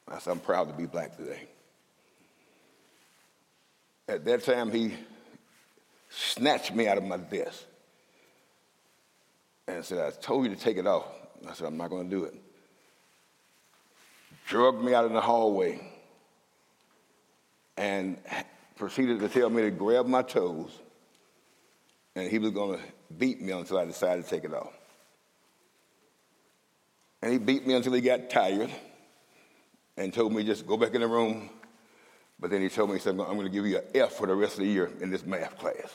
I 0.10 0.20
said, 0.20 0.32
I'm 0.32 0.40
proud 0.42 0.68
to 0.68 0.74
be 0.74 0.86
black 0.86 1.16
today. 1.16 1.48
At 4.08 4.24
that 4.26 4.44
time, 4.44 4.72
he 4.72 4.94
snatched 6.10 6.74
me 6.74 6.88
out 6.88 6.98
of 6.98 7.04
my 7.04 7.18
desk 7.18 7.66
and 9.68 9.84
said, 9.84 10.00
I 10.00 10.12
told 10.12 10.46
you 10.46 10.56
to 10.56 10.60
take 10.60 10.78
it 10.78 10.88
off. 10.88 11.06
I 11.48 11.54
said, 11.54 11.68
I'm 11.68 11.78
not 11.78 11.90
going 11.90 12.10
to 12.10 12.16
do 12.16 12.24
it. 12.24 12.34
Drugged 14.48 14.82
me 14.82 14.94
out 14.94 15.06
in 15.06 15.14
the 15.14 15.22
hallway 15.22 15.82
and 17.76 18.18
proceeded 18.78 19.20
to 19.20 19.28
tell 19.28 19.50
me 19.50 19.64
to 19.64 19.72
grab 19.72 20.06
my 20.08 20.22
toes 20.22 20.72
and 22.18 22.32
he 22.32 22.40
was 22.40 22.50
going 22.50 22.80
to 22.80 22.84
beat 23.16 23.42
me 23.42 23.52
until 23.52 23.78
I 23.78 23.86
decided 23.86 24.24
to 24.24 24.30
take 24.30 24.44
it 24.44 24.54
off. 24.54 24.74
And 27.22 27.32
he 27.32 27.38
beat 27.38 27.68
me 27.68 27.76
until 27.76 27.94
he 27.94 28.02
got 28.02 28.30
tired 28.30 28.72
and 29.98 30.12
told 30.12 30.34
me 30.34 30.44
just 30.44 30.66
go 30.66 30.78
back 30.78 30.96
in 30.96 31.02
the 31.02 31.08
room. 31.08 31.50
But 32.40 32.52
then 32.52 32.62
he 32.62 32.70
told 32.70 32.90
me, 32.90 32.98
he 32.98 33.02
said, 33.02 33.12
I'm 33.12 33.18
going 33.18 33.44
to 33.44 33.50
give 33.50 33.66
you 33.66 33.78
an 33.78 33.84
F 33.96 34.14
for 34.14 34.28
the 34.28 34.36
rest 34.36 34.54
of 34.54 34.60
the 34.60 34.68
year 34.68 34.92
in 35.02 35.10
this 35.10 35.26
math 35.26 35.58
class 35.58 35.92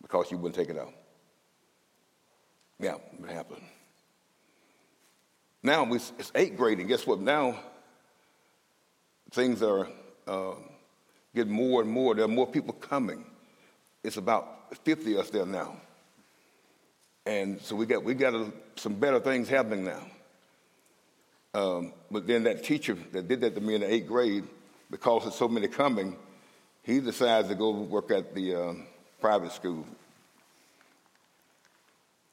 because 0.00 0.30
you 0.30 0.38
wouldn't 0.38 0.54
take 0.54 0.70
it 0.74 0.78
out. 0.78 0.92
Yeah, 2.78 2.96
it 3.22 3.30
happened. 3.30 3.62
Now 5.62 5.92
it's 5.92 6.32
eighth 6.34 6.56
grade, 6.56 6.78
and 6.78 6.88
guess 6.88 7.06
what? 7.06 7.20
Now 7.20 7.58
things 9.32 9.62
are 9.62 9.86
uh, 10.26 10.54
getting 11.34 11.52
more 11.52 11.82
and 11.82 11.90
more. 11.90 12.14
There 12.14 12.24
are 12.24 12.28
more 12.28 12.46
people 12.46 12.72
coming. 12.72 13.24
It's 14.02 14.16
about 14.16 14.74
50 14.84 15.14
of 15.14 15.20
us 15.20 15.30
there 15.30 15.44
now. 15.44 15.76
And 17.26 17.60
so 17.60 17.76
we 17.76 17.84
got, 17.84 18.02
we 18.02 18.14
got 18.14 18.34
a, 18.34 18.50
some 18.76 18.94
better 18.94 19.20
things 19.20 19.48
happening 19.48 19.84
now. 19.84 20.06
Um, 21.52 21.92
but 22.10 22.26
then 22.26 22.44
that 22.44 22.64
teacher 22.64 22.96
that 23.12 23.28
did 23.28 23.40
that 23.42 23.54
to 23.56 23.60
me 23.60 23.74
in 23.74 23.82
the 23.82 23.92
eighth 23.92 24.06
grade, 24.06 24.44
because 24.90 25.22
there's 25.22 25.34
so 25.34 25.48
many 25.48 25.68
coming, 25.68 26.16
he 26.82 27.00
decides 27.00 27.48
to 27.48 27.54
go 27.54 27.70
work 27.70 28.10
at 28.10 28.34
the 28.34 28.54
uh, 28.54 28.74
private 29.20 29.52
school. 29.52 29.86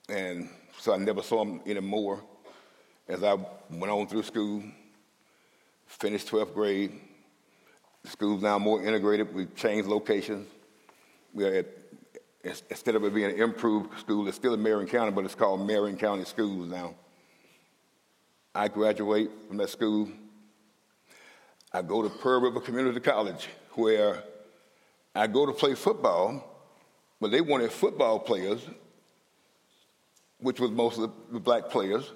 And 0.10 0.50
so 0.80 0.94
I 0.94 0.98
never 0.98 1.22
saw 1.22 1.44
him 1.44 1.62
anymore 1.66 2.24
as 3.08 3.24
I 3.24 3.34
went 3.34 3.92
on 3.92 4.08
through 4.08 4.24
school, 4.24 4.64
finished 5.86 6.30
12th 6.30 6.54
grade. 6.54 6.92
The 8.04 8.10
school's 8.10 8.42
now 8.42 8.58
more 8.58 8.84
integrated. 8.84 9.34
We've 9.34 9.54
changed 9.56 9.88
locations. 9.88 10.48
We 11.34 11.46
are 11.46 11.54
at, 11.56 11.68
instead 12.70 12.96
of 12.96 13.04
it 13.04 13.14
being 13.14 13.32
an 13.32 13.42
improved 13.42 14.00
school, 14.00 14.28
it's 14.28 14.38
still 14.38 14.54
in 14.54 14.64
Marion 14.64 14.88
County, 14.88 15.12
but 15.12 15.26
it's 15.26 15.36
called 15.36 15.66
Marion 15.66 15.98
County 15.98 16.26
Schools 16.26 16.70
now. 16.70 16.96
I 18.56 18.70
graduate 18.70 19.30
from 19.48 19.58
that 19.58 19.70
school. 19.70 20.10
I 21.74 21.82
go 21.82 22.02
to 22.02 22.10
Pearl 22.10 22.42
River 22.42 22.62
Community 22.62 23.00
College, 23.00 23.48
where 23.74 24.24
I 25.14 25.28
go 25.28 25.46
to 25.46 25.52
play 25.52 25.76
football, 25.76 26.44
but 27.20 27.32
they 27.32 27.42
wanted 27.42 27.72
football 27.72 28.20
players, 28.20 28.62
which 30.40 30.60
was 30.60 30.72
most 30.72 30.98
of 30.98 31.12
the 31.32 31.40
black 31.40 31.70
players, 31.70 32.12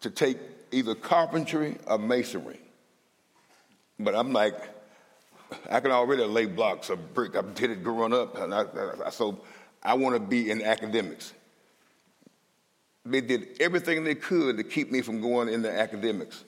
to 0.00 0.10
take 0.10 0.38
either 0.72 0.94
carpentry 0.94 1.76
or 1.86 1.98
masonry. 1.98 2.60
But 4.00 4.16
I'm 4.16 4.32
like, 4.32 4.56
I 5.70 5.78
can 5.78 5.92
already 5.92 6.24
lay 6.24 6.46
blocks 6.46 6.90
of 6.90 7.14
brick. 7.14 7.36
I 7.36 7.42
did 7.42 7.70
it 7.70 7.84
growing 7.84 8.12
up, 8.12 8.36
and 8.38 8.52
I, 8.52 8.64
I, 9.06 9.10
so 9.10 9.40
I 9.82 9.94
want 9.94 10.16
to 10.16 10.20
be 10.20 10.50
in 10.50 10.60
academics. 10.62 11.32
They 13.06 13.20
did 13.20 13.60
everything 13.60 14.02
they 14.02 14.16
could 14.16 14.56
to 14.56 14.64
keep 14.64 14.90
me 14.90 15.02
from 15.02 15.20
going 15.20 15.48
into 15.48 15.70
academics 15.70 16.42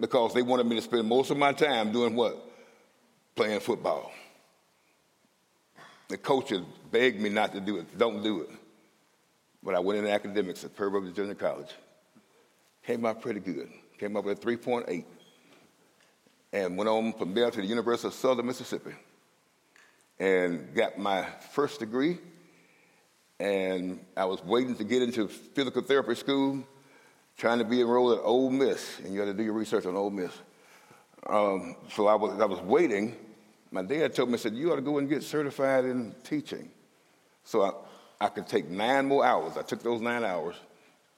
because 0.00 0.32
they 0.32 0.42
wanted 0.42 0.66
me 0.66 0.76
to 0.76 0.82
spend 0.82 1.06
most 1.06 1.30
of 1.30 1.36
my 1.36 1.52
time 1.52 1.92
doing 1.92 2.16
what? 2.16 2.36
Playing 3.36 3.60
football. 3.60 4.10
The 6.08 6.16
coaches 6.16 6.62
begged 6.90 7.20
me 7.20 7.28
not 7.28 7.52
to 7.52 7.60
do 7.60 7.76
it. 7.76 7.96
Don't 7.96 8.22
do 8.22 8.40
it. 8.42 8.50
But 9.62 9.74
I 9.74 9.78
went 9.78 9.98
into 9.98 10.10
academics 10.10 10.64
at 10.64 10.74
Pearl 10.74 10.90
River 10.90 11.10
Junior 11.10 11.34
College. 11.34 11.70
Came 12.84 13.04
out 13.04 13.20
pretty 13.20 13.40
good. 13.40 13.68
Came 13.98 14.16
up 14.16 14.24
with 14.24 14.40
3.8. 14.40 15.04
And 16.52 16.76
went 16.76 16.88
on 16.88 17.12
from 17.12 17.34
there 17.34 17.50
to 17.50 17.60
the 17.60 17.66
University 17.66 18.08
of 18.08 18.14
Southern 18.14 18.46
Mississippi. 18.46 18.92
And 20.18 20.74
got 20.74 20.98
my 20.98 21.26
first 21.52 21.78
degree. 21.78 22.18
And 23.38 24.00
I 24.16 24.24
was 24.24 24.42
waiting 24.42 24.74
to 24.76 24.84
get 24.84 25.02
into 25.02 25.28
physical 25.28 25.82
therapy 25.82 26.14
school, 26.14 26.64
trying 27.40 27.58
to 27.58 27.64
be 27.64 27.80
enrolled 27.80 28.18
at 28.18 28.24
Ole 28.24 28.50
Miss. 28.50 28.98
And 29.00 29.14
you 29.14 29.18
got 29.18 29.24
to 29.24 29.34
do 29.34 29.42
your 29.42 29.54
research 29.54 29.86
on 29.86 29.96
Ole 29.96 30.10
Miss. 30.10 30.32
Um, 31.26 31.74
so 31.90 32.06
I 32.06 32.14
was, 32.14 32.38
I 32.38 32.44
was 32.44 32.60
waiting. 32.60 33.16
My 33.70 33.82
dad 33.82 34.14
told 34.14 34.30
me, 34.30 34.36
said, 34.36 34.54
you 34.54 34.70
ought 34.70 34.76
to 34.76 34.82
go 34.82 34.98
and 34.98 35.08
get 35.08 35.22
certified 35.22 35.86
in 35.86 36.14
teaching. 36.22 36.70
So 37.44 37.62
I, 37.62 38.26
I 38.26 38.28
could 38.28 38.46
take 38.46 38.68
nine 38.68 39.06
more 39.06 39.24
hours. 39.24 39.56
I 39.56 39.62
took 39.62 39.82
those 39.82 40.02
nine 40.02 40.22
hours 40.22 40.54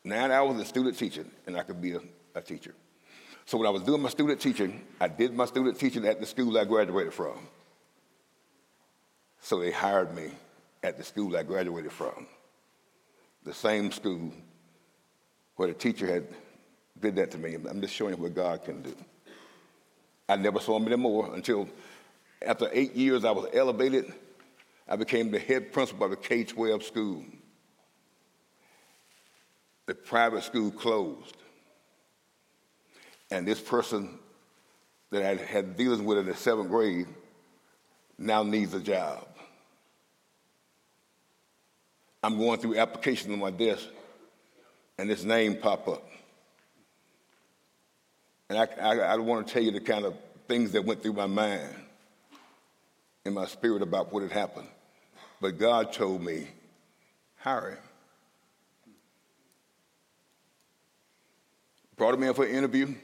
nine 0.05 0.31
hours 0.31 0.61
of 0.61 0.67
student 0.67 0.99
teaching, 0.99 1.31
and 1.47 1.57
I 1.57 1.63
could 1.63 1.81
be 1.81 1.93
a, 1.93 2.01
a 2.35 2.41
teacher. 2.41 2.75
So 3.45 3.59
when 3.59 3.67
I 3.67 3.71
was 3.71 3.83
doing 3.83 4.03
my 4.03 4.09
student 4.09 4.41
teaching, 4.41 4.83
I 5.01 5.09
did 5.09 5.35
my 5.35 5.47
student 5.47 5.79
teaching 5.79 6.07
at 6.07 6.21
the 6.21 6.27
school 6.27 6.57
I 6.59 6.65
graduated 6.65 7.13
from. 7.13 7.39
So 9.41 9.59
they 9.59 9.73
hired 9.73 10.15
me 10.15 10.31
at 10.83 10.97
the 10.97 11.05
school 11.05 11.37
I 11.37 11.43
graduated 11.43 11.93
from, 11.93 12.27
the 13.45 13.55
same 13.55 13.91
school 13.91 14.33
where 15.63 15.69
the 15.69 15.79
teacher 15.79 16.09
had 16.09 16.27
did 16.99 17.15
that 17.15 17.31
to 17.31 17.39
me. 17.39 17.55
I'm 17.55 17.81
just 17.81 17.95
showing 17.95 18.17
you 18.17 18.21
what 18.21 18.35
God 18.35 18.65
can 18.65 18.83
do. 18.83 18.97
I 20.29 20.35
never 20.35 20.59
saw 20.59 20.77
him 20.77 20.89
anymore 20.89 21.31
until 21.33 21.69
after 22.45 22.69
eight 22.73 22.97
years 22.97 23.25
I 23.25 23.31
was 23.31 23.47
elevated. 23.53 24.13
I 24.89 24.97
became 24.97 25.31
the 25.31 25.39
head 25.39 25.73
principal 25.73 26.07
of 26.07 26.11
the 26.11 26.17
K-12 26.17 26.83
school 26.83 27.25
the 29.87 29.95
private 29.95 30.43
school 30.43 30.73
closed. 30.73 31.37
And 33.31 33.47
this 33.47 33.61
person 33.61 34.19
that 35.11 35.23
I 35.25 35.37
had 35.37 35.77
dealings 35.77 36.03
with 36.03 36.19
in 36.19 36.27
the 36.27 36.35
seventh 36.35 36.71
grade 36.71 37.07
now 38.19 38.43
needs 38.43 38.75
a 38.75 38.81
job. 38.81 39.29
I'm 42.21 42.37
going 42.37 42.59
through 42.59 42.79
applications 42.79 43.33
on 43.33 43.39
my 43.39 43.53
desk, 43.53 43.87
and 45.03 45.11
this 45.11 45.25
name 45.25 45.57
pop 45.57 45.89
up. 45.89 46.09
And 48.49 48.57
I, 48.57 48.69
I, 48.81 48.97
I 48.99 49.17
want 49.17 49.49
to 49.49 49.53
tell 49.53 49.61
you 49.61 49.73
the 49.73 49.81
kind 49.81 50.05
of 50.05 50.15
things 50.47 50.71
that 50.73 50.85
went 50.85 51.03
through 51.03 51.15
my 51.15 51.27
mind 51.27 51.75
in 53.25 53.35
my 53.35 53.47
spirit 53.47 53.83
about 53.83 54.13
what 54.13 54.23
had 54.23 54.31
happened. 54.31 54.69
But 55.41 55.59
God 55.59 55.93
told 55.93 56.23
me, 56.23 56.47
hire 57.35 57.71
him. 57.71 57.79
Brought 61.97 62.15
him 62.15 62.23
in 62.23 62.33
for 62.33 62.45
an 62.45 62.55
interview. 62.55 62.95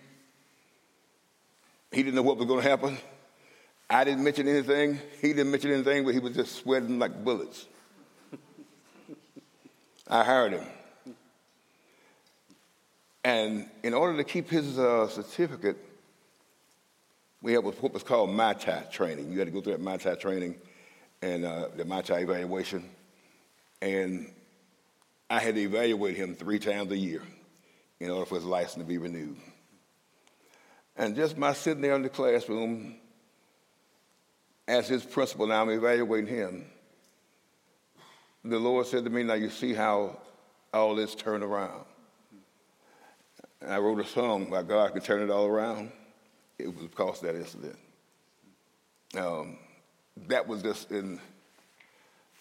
He 1.90 2.04
didn't 2.04 2.14
know 2.14 2.22
what 2.22 2.36
was 2.36 2.46
going 2.46 2.62
to 2.62 2.68
happen. 2.68 2.96
I 3.90 4.04
didn't 4.04 4.22
mention 4.22 4.46
anything. 4.46 5.00
He 5.20 5.32
didn't 5.32 5.50
mention 5.50 5.72
anything, 5.72 6.04
but 6.04 6.14
he 6.14 6.20
was 6.20 6.36
just 6.36 6.54
sweating 6.60 7.00
like 7.00 7.24
bullets. 7.24 7.66
I 10.06 10.22
hired 10.22 10.52
him. 10.52 10.64
And 13.28 13.68
in 13.82 13.92
order 13.92 14.16
to 14.16 14.24
keep 14.24 14.48
his 14.48 14.78
uh, 14.78 15.06
certificate, 15.06 15.76
we 17.42 17.52
had 17.52 17.62
what 17.62 17.92
was 17.92 18.02
called 18.02 18.30
MITI 18.30 18.90
training. 18.90 19.30
You 19.30 19.38
had 19.38 19.48
to 19.48 19.50
go 19.50 19.60
through 19.60 19.76
that 19.76 19.82
MITI 19.82 20.16
training 20.16 20.54
and 21.20 21.44
uh, 21.44 21.68
the 21.76 21.84
MITI 21.84 22.22
evaluation. 22.22 22.88
And 23.82 24.32
I 25.28 25.40
had 25.40 25.56
to 25.56 25.60
evaluate 25.60 26.16
him 26.16 26.36
three 26.36 26.58
times 26.58 26.90
a 26.90 26.96
year 26.96 27.20
in 28.00 28.08
order 28.08 28.24
for 28.24 28.36
his 28.36 28.46
license 28.46 28.82
to 28.82 28.88
be 28.88 28.96
renewed. 28.96 29.36
And 30.96 31.14
just 31.14 31.36
my 31.36 31.52
sitting 31.52 31.82
there 31.82 31.96
in 31.96 32.02
the 32.02 32.08
classroom, 32.08 32.94
as 34.66 34.88
his 34.88 35.04
principal, 35.04 35.46
now 35.46 35.60
I'm 35.60 35.68
evaluating 35.68 36.34
him. 36.34 36.64
The 38.42 38.58
Lord 38.58 38.86
said 38.86 39.04
to 39.04 39.10
me, 39.10 39.22
Now 39.22 39.34
you 39.34 39.50
see 39.50 39.74
how 39.74 40.16
all 40.72 40.94
this 40.94 41.14
turned 41.14 41.44
around. 41.44 41.84
And 43.60 43.72
I 43.72 43.78
wrote 43.78 44.00
a 44.00 44.06
song 44.06 44.50
by 44.50 44.62
God 44.62 44.92
can 44.92 45.02
turn 45.02 45.22
it 45.22 45.30
all 45.30 45.46
around. 45.46 45.90
It 46.58 46.68
was 46.68 46.86
because 46.86 47.22
of 47.22 47.26
that 47.26 47.36
incident. 47.36 47.78
Um, 49.16 49.58
that 50.28 50.46
was 50.46 50.62
just 50.62 50.90
in, 50.90 51.20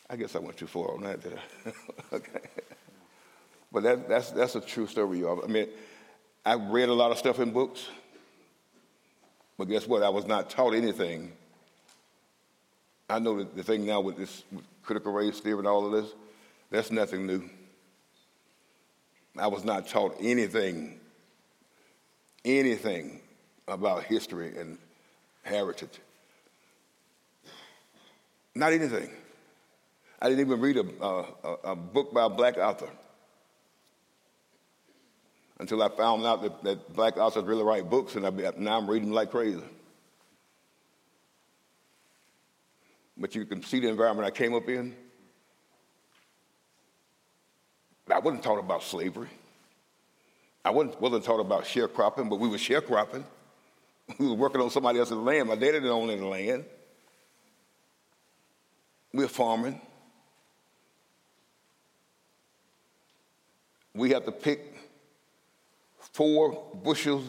I 0.09 0.15
guess 0.15 0.35
I 0.35 0.39
went 0.39 0.57
too 0.57 0.67
far 0.67 0.93
on 0.93 1.03
that, 1.03 1.21
did 1.21 1.33
I? 1.33 1.71
okay. 2.15 2.41
But 3.71 3.83
that, 3.83 4.09
that's, 4.09 4.31
that's 4.31 4.55
a 4.55 4.61
true 4.61 4.87
story, 4.87 5.19
y'all. 5.19 5.43
I 5.43 5.47
mean, 5.47 5.67
I 6.45 6.55
read 6.55 6.89
a 6.89 6.93
lot 6.93 7.11
of 7.11 7.17
stuff 7.17 7.39
in 7.39 7.51
books, 7.51 7.87
but 9.57 9.65
guess 9.65 9.87
what? 9.87 10.03
I 10.03 10.09
was 10.09 10.25
not 10.25 10.49
taught 10.49 10.73
anything 10.73 11.33
I 13.09 13.19
know 13.19 13.37
that 13.37 13.55
the 13.55 13.63
thing 13.63 13.85
now 13.85 14.01
with 14.01 14.17
this 14.17 14.43
with 14.51 14.65
critical 14.83 15.13
race 15.13 15.39
theory 15.39 15.59
and 15.59 15.67
all 15.67 15.85
of 15.85 15.91
this, 15.91 16.13
that's 16.69 16.91
nothing 16.91 17.25
new. 17.25 17.49
I 19.37 19.47
was 19.47 19.63
not 19.63 19.87
taught 19.87 20.15
anything, 20.19 20.99
anything 22.47 23.21
about 23.67 24.03
history 24.03 24.57
and 24.57 24.77
heritage. 25.43 25.99
Not 28.55 28.73
anything. 28.73 29.09
I 30.21 30.29
didn't 30.29 30.47
even 30.47 30.59
read 30.59 30.77
a, 30.77 31.05
a, 31.05 31.25
a 31.63 31.75
book 31.75 32.13
by 32.13 32.25
a 32.25 32.29
black 32.29 32.57
author 32.57 32.89
until 35.59 35.83
I 35.83 35.89
found 35.89 36.25
out 36.25 36.41
that, 36.41 36.63
that 36.63 36.93
black 36.95 37.17
authors 37.17 37.43
really 37.43 37.63
write 37.63 37.89
books, 37.89 38.15
and 38.15 38.25
I, 38.25 38.31
now 38.57 38.77
I'm 38.77 38.89
reading 38.89 39.11
like 39.11 39.31
crazy. 39.31 39.63
but 43.19 43.35
you 43.35 43.45
can 43.45 43.63
see 43.63 43.79
the 43.79 43.87
environment 43.87 44.27
I 44.27 44.31
came 44.31 44.53
up 44.53 44.69
in. 44.69 44.95
I 48.11 48.19
wasn't 48.19 48.43
taught 48.43 48.59
about 48.59 48.83
slavery. 48.83 49.29
I 50.67 50.69
wasn't, 50.69 50.99
wasn't 50.99 51.23
taught 51.23 51.39
about 51.39 51.63
sharecropping, 51.63 52.29
but 52.29 52.39
we 52.39 52.49
were 52.49 52.57
sharecropping. 52.57 53.23
We 54.19 54.27
were 54.27 54.35
working 54.35 54.61
on 54.61 54.69
somebody 54.69 54.99
else's 54.99 55.17
land. 55.17 55.49
My 55.49 55.55
daddy 55.55 55.73
didn't 55.73 55.89
own 55.89 56.09
any 56.09 56.21
land. 56.21 56.63
We 59.13 59.23
were 59.23 59.29
farming. 59.29 59.81
We 63.93 64.11
had 64.11 64.25
to 64.25 64.31
pick 64.31 64.75
four 65.99 66.63
bushels 66.83 67.25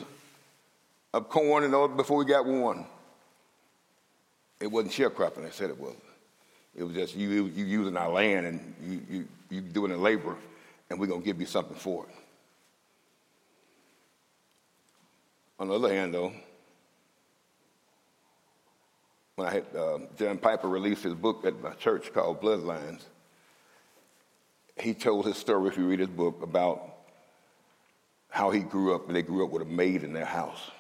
of 1.12 1.28
corn 1.28 1.64
in 1.64 1.74
order 1.74 1.94
before 1.94 2.18
we 2.18 2.24
got 2.24 2.46
one. 2.46 2.86
It 4.60 4.68
wasn't 4.68 4.92
sharecropping, 4.92 5.46
I 5.46 5.50
said 5.50 5.70
it 5.70 5.78
was. 5.78 5.96
It 6.76 6.84
was 6.84 6.94
just 6.94 7.16
you, 7.16 7.46
you 7.46 7.64
using 7.64 7.96
our 7.96 8.10
land 8.10 8.46
and 8.46 8.74
you, 8.82 9.00
you, 9.10 9.28
you 9.50 9.60
doing 9.60 9.90
the 9.90 9.98
labor, 9.98 10.36
and 10.90 10.98
we're 10.98 11.06
going 11.06 11.22
to 11.22 11.26
give 11.26 11.40
you 11.40 11.46
something 11.46 11.76
for 11.76 12.06
it. 12.08 12.17
On 15.58 15.66
the 15.66 15.74
other 15.74 15.92
hand, 15.92 16.14
though, 16.14 16.32
when 19.34 19.48
I 19.48 19.52
had 19.52 19.64
uh, 19.76 19.98
John 20.16 20.38
Piper 20.38 20.68
released 20.68 21.02
his 21.02 21.14
book 21.14 21.44
at 21.44 21.60
my 21.60 21.72
church 21.72 22.12
called 22.12 22.40
Bloodlines, 22.40 23.02
he 24.76 24.94
told 24.94 25.26
his 25.26 25.36
story, 25.36 25.68
if 25.68 25.76
you 25.76 25.86
read 25.86 25.98
his 25.98 26.08
book, 26.08 26.42
about 26.42 26.94
how 28.30 28.50
he 28.50 28.60
grew 28.60 28.94
up, 28.94 29.08
and 29.08 29.16
they 29.16 29.22
grew 29.22 29.44
up 29.44 29.50
with 29.50 29.62
a 29.62 29.64
maid 29.64 30.04
in 30.04 30.12
their 30.12 30.24
house. 30.24 30.70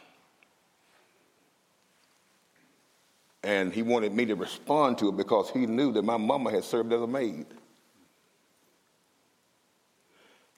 And 3.42 3.72
he 3.72 3.82
wanted 3.82 4.12
me 4.12 4.26
to 4.26 4.34
respond 4.34 4.98
to 4.98 5.08
it 5.08 5.16
because 5.16 5.50
he 5.50 5.66
knew 5.66 5.92
that 5.92 6.02
my 6.02 6.16
mama 6.16 6.50
had 6.50 6.64
served 6.64 6.92
as 6.92 7.00
a 7.00 7.06
maid. 7.06 7.46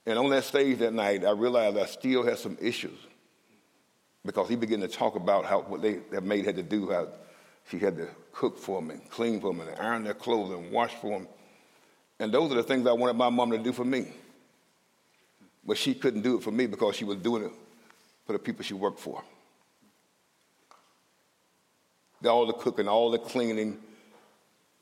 And 0.05 0.19
on 0.19 0.31
that 0.31 0.45
stage 0.45 0.79
that 0.79 0.93
night, 0.93 1.25
I 1.25 1.31
realized 1.31 1.79
I 1.79 1.87
still 1.87 2.25
had 2.25 2.39
some 2.39 2.59
issues 2.61 2.99
because 4.25 4.49
he 4.49 4.57
began 4.57 4.81
to 4.81 4.89
talk 4.89 5.17
about 5.17 5.45
how 5.45 5.61
what 5.61 5.83
they, 5.83 5.95
that 6.11 6.23
maid 6.23 6.45
had 6.45 6.57
to 6.57 6.63
do, 6.63 6.91
how 6.91 7.09
she 7.71 7.79
had 7.79 7.97
to 7.97 8.09
cook 8.33 8.59
for 8.59 8.81
them 8.81 8.91
and 8.91 9.09
clean 9.11 9.41
for 9.41 9.53
them 9.53 9.67
and 9.67 9.79
iron 9.79 10.05
their 10.05 10.15
clothes 10.15 10.51
and 10.51 10.71
wash 10.71 10.95
for 10.95 11.19
them. 11.19 11.29
And 12.19 12.33
those 12.33 12.53
are 12.53 12.57
the 12.57 12.63
things 12.63 12.87
I 12.87 12.93
wanted 12.93 13.17
my 13.17 13.31
mom 13.31 13.51
to 13.53 13.59
do 13.59 13.73
for 13.73 13.85
me. 13.85 14.09
But 15.65 15.79
she 15.79 15.95
couldn't 15.95 16.23
do 16.23 16.37
it 16.37 16.43
for 16.43 16.51
me 16.51 16.67
because 16.67 16.97
she 16.97 17.05
was 17.05 17.17
doing 17.17 17.45
it 17.45 17.53
for 18.27 18.33
the 18.33 18.39
people 18.39 18.65
she 18.65 18.75
worked 18.75 19.01
for 19.01 19.23
all 22.29 22.47
the 22.47 22.53
cooking, 22.53 22.89
all 22.89 23.11
the 23.11 23.19
cleaning. 23.19 23.79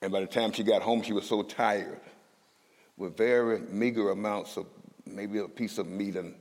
And 0.01 0.13
by 0.13 0.21
the 0.21 0.27
time 0.27 0.53
she 0.53 0.63
got 0.63 0.83
home, 0.83 1.03
she 1.03 1.13
was 1.13 1.27
so 1.27 1.43
tired 1.43 2.01
with 2.97 3.17
very 3.17 3.61
meager 3.61 4.11
amounts 4.11 4.57
of 4.57 4.67
maybe 5.07 5.39
a 5.39 5.49
piece 5.49 5.79
of 5.79 5.87
meat 5.87 6.17
and 6.17 6.35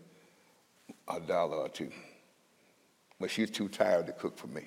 a 1.07 1.19
dollar 1.19 1.57
or 1.57 1.69
two. 1.69 1.91
But 3.19 3.32
she's 3.32 3.49
too 3.49 3.67
tired 3.67 4.08
to 4.08 4.13
cook 4.13 4.38
for 4.38 4.47
me. 4.47 4.63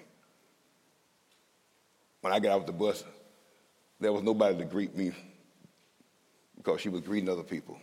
When 2.21 2.33
I 2.33 2.39
got 2.39 2.61
off 2.61 2.67
the 2.67 2.73
bus, 2.73 3.05
there 3.99 4.13
was 4.13 4.23
nobody 4.23 4.59
to 4.59 4.65
greet 4.65 4.97
me 4.97 5.13
because 6.57 6.81
she 6.81 6.89
was 6.89 7.01
greeting 7.01 7.29
other 7.29 7.43
people. 7.43 7.79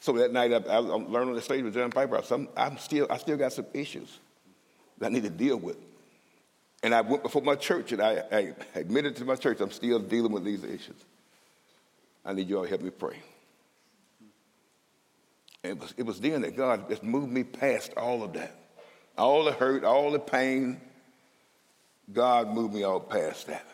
So 0.00 0.12
that 0.14 0.32
night, 0.32 0.52
I, 0.52 0.56
I 0.56 0.78
learned 0.78 1.30
on 1.30 1.34
the 1.34 1.42
stage 1.42 1.62
with 1.62 1.74
John 1.74 1.90
Piper. 1.90 2.22
I'm, 2.30 2.48
I'm 2.56 2.78
still, 2.78 3.06
I 3.10 3.18
still 3.18 3.36
got 3.36 3.52
some 3.52 3.66
issues 3.74 4.18
that 4.98 5.06
I 5.06 5.08
need 5.10 5.24
to 5.24 5.30
deal 5.30 5.56
with. 5.56 5.76
And 6.82 6.94
I 6.94 7.02
went 7.02 7.22
before 7.22 7.42
my 7.42 7.56
church 7.56 7.92
and 7.92 8.00
I, 8.00 8.22
I 8.32 8.54
admitted 8.74 9.16
to 9.16 9.24
my 9.26 9.36
church 9.36 9.60
I'm 9.60 9.70
still 9.70 9.98
dealing 9.98 10.32
with 10.32 10.44
these 10.44 10.64
issues. 10.64 10.96
I 12.24 12.32
need 12.32 12.48
you 12.48 12.56
all 12.56 12.64
to 12.64 12.68
help 12.68 12.80
me 12.80 12.90
pray. 12.90 13.16
It 15.62 15.78
was, 15.78 15.94
it 15.96 16.04
was 16.04 16.20
then 16.20 16.42
that 16.42 16.56
God 16.56 16.88
just 16.88 17.02
moved 17.02 17.32
me 17.32 17.44
past 17.44 17.92
all 17.96 18.22
of 18.22 18.32
that. 18.32 18.56
All 19.18 19.44
the 19.44 19.52
hurt, 19.52 19.84
all 19.84 20.10
the 20.10 20.18
pain, 20.18 20.80
God 22.12 22.48
moved 22.48 22.74
me 22.74 22.82
all 22.82 23.00
past 23.00 23.46
that. 23.48 23.66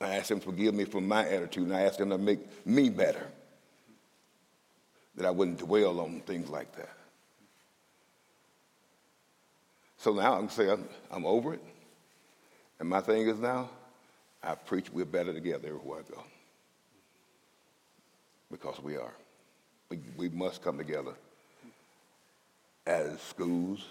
I 0.00 0.16
asked 0.16 0.30
him 0.30 0.40
to 0.40 0.46
forgive 0.46 0.74
me 0.74 0.84
for 0.84 1.00
my 1.00 1.28
attitude, 1.28 1.64
and 1.64 1.76
I 1.76 1.82
asked 1.82 2.00
him 2.00 2.10
to 2.10 2.18
make 2.18 2.66
me 2.66 2.88
better, 2.88 3.24
that 5.14 5.26
I 5.26 5.30
wouldn't 5.30 5.58
dwell 5.58 6.00
on 6.00 6.20
things 6.20 6.48
like 6.48 6.74
that. 6.76 6.96
So 9.98 10.12
now 10.12 10.34
I 10.34 10.38
can 10.38 10.48
say 10.48 10.68
I'm, 10.68 10.88
I'm 11.12 11.24
over 11.24 11.54
it. 11.54 11.62
And 12.80 12.88
my 12.88 13.00
thing 13.00 13.28
is 13.28 13.38
now, 13.38 13.70
I 14.42 14.56
preach 14.56 14.90
we're 14.92 15.04
better 15.04 15.32
together 15.32 15.68
everywhere 15.68 16.00
I 16.00 16.12
go. 16.12 16.24
Because 18.52 18.80
we 18.80 18.96
are. 18.96 19.14
We, 19.88 19.98
we 20.16 20.28
must 20.28 20.62
come 20.62 20.78
together 20.78 21.14
as 22.86 23.20
schools, 23.20 23.84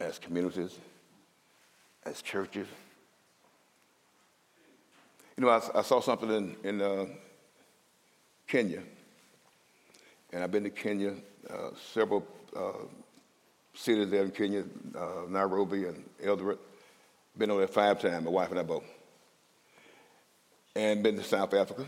as 0.00 0.18
communities, 0.18 0.76
as 2.04 2.20
churches. 2.20 2.66
You 5.36 5.44
know, 5.44 5.50
I, 5.50 5.60
I 5.78 5.82
saw 5.82 6.00
something 6.00 6.30
in, 6.30 6.56
in 6.64 6.82
uh, 6.82 7.06
Kenya, 8.46 8.82
and 10.32 10.42
I've 10.42 10.50
been 10.50 10.64
to 10.64 10.70
Kenya 10.70 11.14
uh, 11.48 11.70
several 11.92 12.26
uh, 12.56 12.72
cities 13.74 14.10
there 14.10 14.24
in 14.24 14.30
Kenya, 14.32 14.64
uh, 14.98 15.28
Nairobi 15.28 15.86
and 15.86 16.04
Eldoret. 16.22 16.58
Been 17.38 17.50
over 17.50 17.60
there 17.60 17.68
five 17.68 18.00
times, 18.00 18.24
my 18.24 18.30
wife 18.30 18.50
and 18.50 18.58
I 18.58 18.62
both. 18.62 18.84
And 20.74 21.02
been 21.02 21.16
to 21.16 21.24
South 21.24 21.54
Africa. 21.54 21.86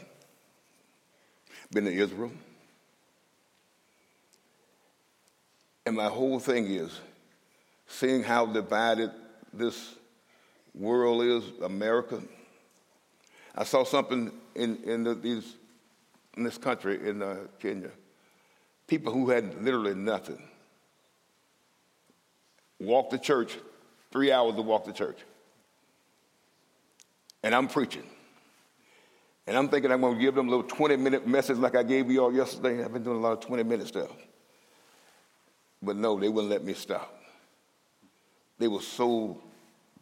Been 1.75 1.87
to 1.87 1.93
Israel. 1.93 2.31
And 5.85 5.97
my 5.97 6.07
whole 6.07 6.39
thing 6.39 6.67
is 6.67 7.01
seeing 7.89 8.23
how 8.23 8.47
divided 8.47 9.11
this 9.53 9.97
world 10.73 11.25
is, 11.25 11.43
America. 11.63 12.23
I 13.57 13.65
saw 13.65 13.83
something 13.83 14.31
in, 14.55 14.77
in, 14.85 15.03
the, 15.03 15.17
these, 15.17 15.57
in 16.37 16.45
this 16.45 16.59
country, 16.59 17.09
in 17.09 17.21
uh, 17.21 17.39
Kenya. 17.59 17.91
People 18.87 19.13
who 19.13 19.31
had 19.31 19.61
literally 19.61 19.97
nothing 19.97 20.41
walk 22.79 23.11
to 23.11 23.19
church, 23.19 23.59
three 24.13 24.31
hours 24.31 24.55
to 24.55 24.63
walk 24.63 24.85
to 24.85 24.93
church. 24.93 25.19
And 27.43 27.53
I'm 27.53 27.67
preaching. 27.67 28.05
And 29.47 29.57
I'm 29.57 29.69
thinking 29.69 29.93
I'm 29.93 30.01
going 30.01 30.17
to 30.17 30.21
give 30.21 30.35
them 30.35 30.49
a 30.49 30.51
little 30.51 30.67
20 30.67 30.97
minute 30.97 31.27
message 31.27 31.59
like 31.59 31.75
I 31.75 31.83
gave 31.83 32.11
you 32.11 32.23
all 32.23 32.33
yesterday. 32.33 32.83
I've 32.83 32.93
been 32.93 33.03
doing 33.03 33.19
a 33.19 33.21
lot 33.21 33.33
of 33.33 33.41
20 33.41 33.63
minute 33.63 33.87
stuff. 33.89 34.11
But 35.83 35.97
no, 35.97 36.19
they 36.19 36.29
wouldn't 36.29 36.51
let 36.51 36.65
me 36.65 36.73
stop. 36.73 37.23
They 38.59 38.69
were 38.69 38.81
so 38.81 39.43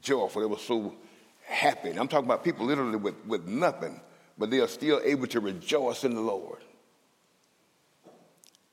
joyful. 0.01 0.43
They 0.43 0.47
were 0.47 0.59
so 0.59 0.95
happy. 1.45 1.91
And 1.91 1.99
I'm 1.99 2.07
talking 2.07 2.27
about 2.27 2.45
people 2.45 2.67
literally 2.67 2.97
with, 2.97 3.17
with 3.27 3.47
nothing, 3.47 4.01
but 4.39 4.51
they 4.51 4.61
are 4.61 4.69
still 4.69 5.01
able 5.05 5.27
to 5.29 5.41
rejoice 5.41 6.05
in 6.05 6.15
the 6.15 6.21
Lord. 6.21 6.59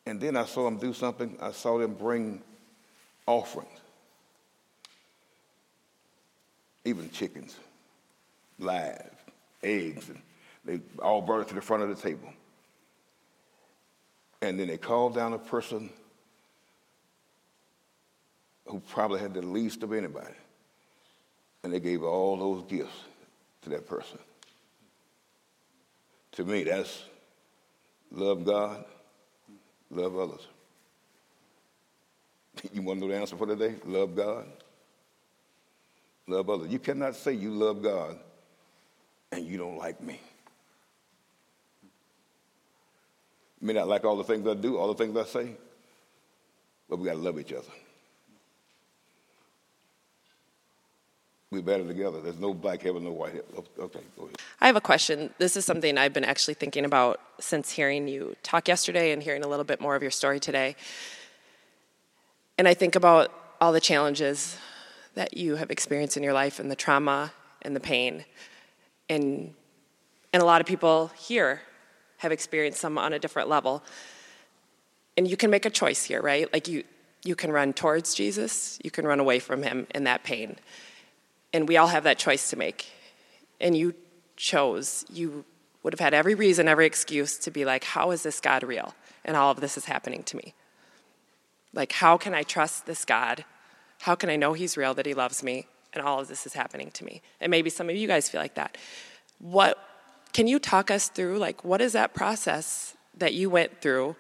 And 0.05 0.19
then 0.19 0.35
I 0.35 0.45
saw 0.45 0.65
them 0.65 0.77
do 0.77 0.93
something. 0.93 1.37
I 1.41 1.51
saw 1.51 1.79
them 1.79 1.93
bring 1.93 2.41
offerings, 3.25 3.79
even 6.83 7.09
chickens, 7.11 7.55
live, 8.57 9.11
eggs, 9.61 10.09
and 10.09 10.19
they 10.65 10.81
all 11.01 11.21
brought 11.21 11.41
it 11.41 11.47
to 11.49 11.55
the 11.55 11.61
front 11.61 11.83
of 11.83 11.89
the 11.89 11.95
table. 11.95 12.29
And 14.41 14.59
then 14.59 14.67
they 14.67 14.77
called 14.77 15.15
down 15.15 15.33
a 15.33 15.39
person 15.39 15.89
who 18.65 18.79
probably 18.79 19.19
had 19.19 19.33
the 19.33 19.41
least 19.41 19.83
of 19.83 19.93
anybody. 19.93 20.35
And 21.63 21.73
they 21.73 21.79
gave 21.79 22.03
all 22.03 22.37
those 22.37 22.63
gifts 22.69 22.95
to 23.63 23.69
that 23.69 23.87
person. 23.87 24.19
To 26.33 26.45
me, 26.45 26.63
that's 26.63 27.03
love 28.11 28.45
God, 28.45 28.85
love 29.89 30.17
others. 30.17 30.47
You 32.73 32.81
want 32.81 32.99
to 32.99 33.05
know 33.05 33.13
the 33.13 33.19
answer 33.19 33.37
for 33.37 33.47
today? 33.47 33.75
Love 33.85 34.15
God, 34.15 34.45
love 36.27 36.49
others. 36.49 36.69
You 36.69 36.79
cannot 36.79 37.15
say 37.15 37.33
you 37.33 37.51
love 37.51 37.81
God 37.81 38.19
and 39.31 39.45
you 39.45 39.57
don't 39.57 39.77
like 39.77 40.01
me. 40.01 40.19
You 41.83 41.89
may 43.61 43.73
not 43.73 43.87
like 43.87 44.05
all 44.05 44.15
the 44.15 44.23
things 44.23 44.47
I 44.47 44.53
do, 44.53 44.77
all 44.77 44.93
the 44.93 45.03
things 45.03 45.15
I 45.17 45.25
say, 45.25 45.51
but 46.89 46.97
we 46.97 47.05
got 47.05 47.13
to 47.13 47.19
love 47.19 47.39
each 47.39 47.53
other. 47.53 47.67
We're 51.51 51.63
better 51.63 51.85
together. 51.85 52.21
There's 52.21 52.39
no 52.39 52.53
black 52.53 52.83
heaven, 52.83 53.03
no 53.03 53.11
white 53.11 53.33
heaven. 53.33 53.47
Oh, 53.57 53.83
okay, 53.85 54.01
go 54.15 54.25
ahead. 54.25 54.35
I 54.61 54.67
have 54.67 54.75
a 54.75 54.81
question. 54.81 55.33
This 55.39 55.57
is 55.57 55.65
something 55.65 55.97
I've 55.97 56.13
been 56.13 56.23
actually 56.23 56.53
thinking 56.53 56.85
about 56.85 57.19
since 57.39 57.71
hearing 57.71 58.07
you 58.07 58.35
talk 58.43 58.67
yesterday 58.67 59.11
and 59.11 59.23
hearing 59.23 59.43
a 59.43 59.47
little 59.47 59.65
bit 59.65 59.81
more 59.81 59.95
of 59.95 60.03
your 60.03 60.11
story 60.11 60.39
today. 60.39 60.75
And 62.59 62.67
I 62.67 62.75
think 62.75 62.95
about 62.95 63.33
all 63.59 63.71
the 63.71 63.79
challenges 63.79 64.57
that 65.15 65.35
you 65.35 65.55
have 65.55 65.71
experienced 65.71 66.17
in 66.17 66.23
your 66.23 66.33
life 66.33 66.59
and 66.59 66.69
the 66.69 66.75
trauma 66.75 67.33
and 67.63 67.75
the 67.75 67.79
pain. 67.79 68.25
And, 69.09 69.55
and 70.31 70.43
a 70.43 70.45
lot 70.45 70.61
of 70.61 70.67
people 70.67 71.11
here 71.17 71.61
have 72.19 72.31
experienced 72.31 72.79
some 72.79 72.97
on 72.97 73.13
a 73.13 73.19
different 73.19 73.49
level. 73.49 73.83
And 75.17 75.27
you 75.27 75.35
can 75.35 75.49
make 75.49 75.65
a 75.65 75.69
choice 75.69 76.03
here, 76.03 76.21
right? 76.21 76.51
Like 76.53 76.67
you, 76.67 76.83
you 77.23 77.35
can 77.35 77.51
run 77.51 77.73
towards 77.73 78.13
Jesus, 78.13 78.79
you 78.83 78.91
can 78.91 79.05
run 79.05 79.19
away 79.19 79.39
from 79.39 79.63
him 79.63 79.87
in 79.93 80.03
that 80.05 80.23
pain. 80.23 80.57
And 81.53 81.67
we 81.67 81.77
all 81.77 81.87
have 81.87 82.03
that 82.03 82.17
choice 82.17 82.49
to 82.51 82.55
make. 82.55 82.87
And 83.59 83.75
you 83.75 83.95
chose, 84.37 85.05
you 85.11 85.43
would 85.83 85.93
have 85.93 85.99
had 85.99 86.13
every 86.13 86.35
reason, 86.35 86.67
every 86.67 86.85
excuse 86.85 87.37
to 87.39 87.51
be 87.51 87.65
like, 87.65 87.83
how 87.83 88.11
is 88.11 88.23
this 88.23 88.39
God 88.39 88.63
real? 88.63 88.93
And 89.25 89.35
all 89.35 89.51
of 89.51 89.59
this 89.59 89.77
is 89.77 89.85
happening 89.85 90.23
to 90.23 90.37
me. 90.37 90.53
Like, 91.73 91.91
how 91.91 92.17
can 92.17 92.33
I 92.33 92.43
trust 92.43 92.85
this 92.85 93.05
God? 93.05 93.45
How 93.99 94.15
can 94.15 94.29
I 94.29 94.35
know 94.35 94.53
He's 94.53 94.77
real, 94.77 94.93
that 94.93 95.05
He 95.05 95.13
loves 95.13 95.43
me, 95.43 95.67
and 95.93 96.03
all 96.03 96.19
of 96.19 96.27
this 96.27 96.45
is 96.45 96.53
happening 96.53 96.91
to 96.91 97.05
me? 97.05 97.21
And 97.39 97.51
maybe 97.51 97.69
some 97.69 97.89
of 97.89 97.95
you 97.95 98.07
guys 98.07 98.29
feel 98.29 98.41
like 98.41 98.55
that. 98.55 98.77
What 99.39 99.77
can 100.33 100.47
you 100.47 100.59
talk 100.59 100.91
us 100.91 101.09
through? 101.09 101.37
Like, 101.37 101.63
what 101.63 101.81
is 101.81 101.93
that 101.93 102.13
process 102.13 102.95
that 103.17 103.33
you 103.33 103.49
went 103.49 103.81
through 103.81 104.15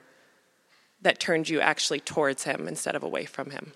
that 1.01 1.19
turned 1.19 1.47
you 1.47 1.61
actually 1.61 1.99
towards 1.99 2.43
Him 2.43 2.67
instead 2.67 2.95
of 2.95 3.03
away 3.03 3.25
from 3.25 3.51
Him? 3.51 3.73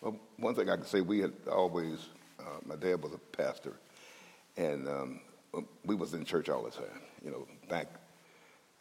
Well, 0.00 0.16
one 0.36 0.54
thing 0.54 0.68
I 0.68 0.76
can 0.76 0.84
say, 0.84 1.00
we 1.00 1.20
had 1.20 1.32
always 1.50 2.08
uh, 2.44 2.60
my 2.66 2.76
dad 2.76 3.02
was 3.02 3.12
a 3.12 3.18
pastor, 3.18 3.72
and 4.56 4.88
um, 4.88 5.20
we 5.84 5.94
was 5.94 6.14
in 6.14 6.24
church 6.24 6.48
all 6.48 6.62
the 6.62 6.70
time. 6.70 7.00
You 7.24 7.30
know, 7.30 7.46
back 7.68 7.88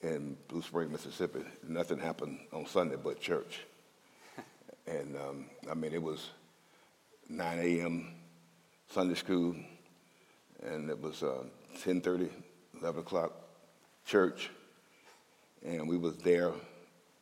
in 0.02 0.36
Blue 0.48 0.62
Spring, 0.62 0.92
Mississippi, 0.92 1.40
nothing 1.68 2.00
happened 2.00 2.40
on 2.52 2.66
Sunday 2.66 2.98
but 3.02 3.22
church. 3.22 3.62
and 4.88 5.16
um, 5.16 5.46
I 5.70 5.74
mean, 5.76 5.94
it 5.94 6.02
was 6.02 6.32
9 7.30 7.60
a.m. 7.60 8.16
Sunday 8.90 9.16
school, 9.16 9.56
and 10.62 10.90
it 10.90 11.00
was 11.00 11.24
uh, 11.24 11.44
10:30, 11.84 12.30
11 12.84 13.00
o'clock 13.00 13.32
church, 14.06 14.50
and 15.66 15.88
we 15.88 15.96
was 15.96 16.18
there 16.18 16.52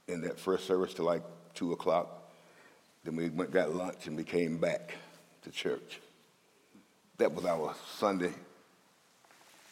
in 0.07 0.21
that 0.21 0.39
first 0.39 0.65
service 0.65 0.91
till 0.91 1.05
like 1.05 1.21
two 1.53 1.71
o'clock. 1.71 2.31
Then 3.03 3.15
we 3.15 3.29
went 3.29 3.51
got 3.51 3.75
lunch 3.75 4.07
and 4.07 4.17
we 4.17 4.23
came 4.23 4.57
back 4.57 4.95
to 5.43 5.51
church. 5.51 5.99
That 7.19 7.31
was 7.33 7.45
our 7.45 7.75
Sunday, 7.97 8.33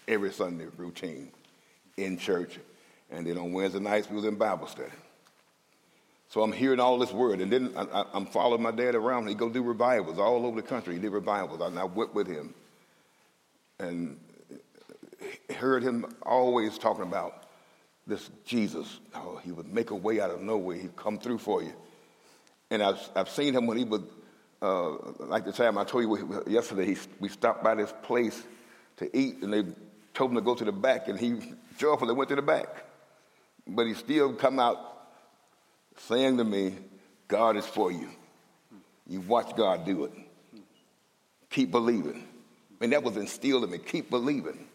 every 0.08 0.32
Sunday 0.32 0.68
routine 0.78 1.32
in 1.98 2.20
church. 2.20 2.60
And 3.10 3.26
then 3.26 3.40
on 3.40 3.52
Wednesday 3.52 3.80
nights, 3.80 4.12
we 4.12 4.16
was 4.16 4.26
in 4.26 4.36
Bible 4.36 4.68
study. 4.68 4.92
So 6.28 6.44
I'm 6.44 6.52
hearing 6.52 6.80
all 6.80 7.00
this 7.00 7.12
word. 7.12 7.42
And 7.42 7.52
then 7.52 7.74
I, 7.76 8.06
am 8.14 8.28
following 8.28 8.62
my 8.62 8.70
dad 8.70 8.94
around. 8.94 9.26
He 9.26 9.34
go 9.34 9.50
do 9.50 9.64
revivals 9.64 10.20
all 10.20 10.46
over 10.46 10.62
the 10.62 10.68
country. 10.68 10.94
He 10.94 11.00
did 11.00 11.12
revivals. 11.12 11.62
And 11.62 11.80
I 11.80 11.86
went 11.86 12.14
with 12.14 12.28
him 12.28 12.54
and 13.80 14.20
heard 15.54 15.84
him 15.84 16.06
always 16.24 16.78
talking 16.78 17.04
about 17.04 17.44
this 18.08 18.30
Jesus. 18.46 19.00
Oh, 19.14 19.40
he 19.44 19.52
would 19.52 19.72
make 19.72 19.92
a 19.92 19.96
way 19.96 20.20
out 20.20 20.32
of 20.32 20.42
nowhere. 20.42 20.78
He'd 20.78 20.96
come 20.96 21.20
through 21.20 21.40
for 21.40 21.62
you. 21.62 21.74
And 22.72 22.84
I've, 22.84 23.00
I've 23.16 23.30
seen 23.30 23.56
him 23.56 23.68
when 23.68 23.78
he 23.78 23.84
would 23.84 24.08
uh, 24.62 24.92
like 25.20 25.46
the 25.46 25.52
time 25.52 25.78
I 25.78 25.84
told 25.84 26.04
you 26.04 26.44
yesterday, 26.48 26.86
he, 26.86 26.98
we 27.20 27.30
stopped 27.30 27.64
by 27.64 27.76
this 27.76 27.94
place 28.04 28.42
to 28.98 29.18
eat, 29.18 29.38
and 29.42 29.54
they 29.54 29.64
told 30.14 30.32
him 30.32 30.36
to 30.36 30.42
go 30.42 30.56
to 30.56 30.66
the 30.66 30.72
back, 30.72 31.08
and 31.08 31.18
he 31.18 31.40
joyfully 31.78 32.14
went 32.14 32.30
to 32.30 32.36
the 32.36 32.42
back. 32.42 32.86
But 33.68 33.88
he 33.88 33.94
still 33.94 34.34
come 34.34 34.60
out 34.60 34.78
saying 35.98 36.38
to 36.38 36.44
me, 36.44 36.76
God 37.28 37.56
is 37.56 37.66
for 37.66 37.92
you. 37.92 38.10
You 39.08 39.22
watch 39.22 39.56
God 39.56 39.86
do 39.86 40.06
it. 40.06 40.12
Keep 41.50 41.72
believing. 41.72 42.28
And 42.82 42.92
that 42.92 43.04
was 43.04 43.18
instilled 43.18 43.64
in 43.64 43.72
me. 43.72 43.78
Keep 43.78 44.10
believing. 44.10 44.68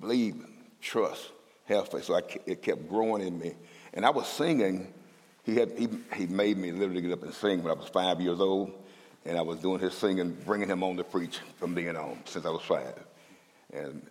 Believe, 0.00 0.36
trust, 0.80 1.30
have 1.66 1.88
faith. 1.88 2.04
So 2.04 2.14
I, 2.14 2.22
it 2.46 2.62
kept 2.62 2.88
growing 2.88 3.26
in 3.26 3.38
me. 3.38 3.54
And 3.92 4.04
I 4.06 4.10
was 4.10 4.26
singing 4.26 4.92
he, 5.48 5.56
had, 5.56 5.78
he, 5.78 5.88
he 6.14 6.26
made 6.26 6.58
me 6.58 6.72
literally 6.72 7.00
get 7.00 7.12
up 7.12 7.22
and 7.22 7.32
sing 7.32 7.62
when 7.62 7.74
I 7.74 7.74
was 7.74 7.88
five 7.88 8.20
years 8.20 8.38
old, 8.38 8.70
and 9.24 9.38
I 9.38 9.40
was 9.40 9.58
doing 9.60 9.80
his 9.80 9.94
singing, 9.94 10.36
bringing 10.44 10.68
him 10.68 10.82
on 10.82 10.98
to 10.98 11.04
preach 11.04 11.38
from 11.58 11.74
being 11.74 11.96
on 11.96 12.18
since 12.26 12.44
I 12.44 12.50
was 12.50 12.60
five. 12.60 12.92
And 13.72 14.06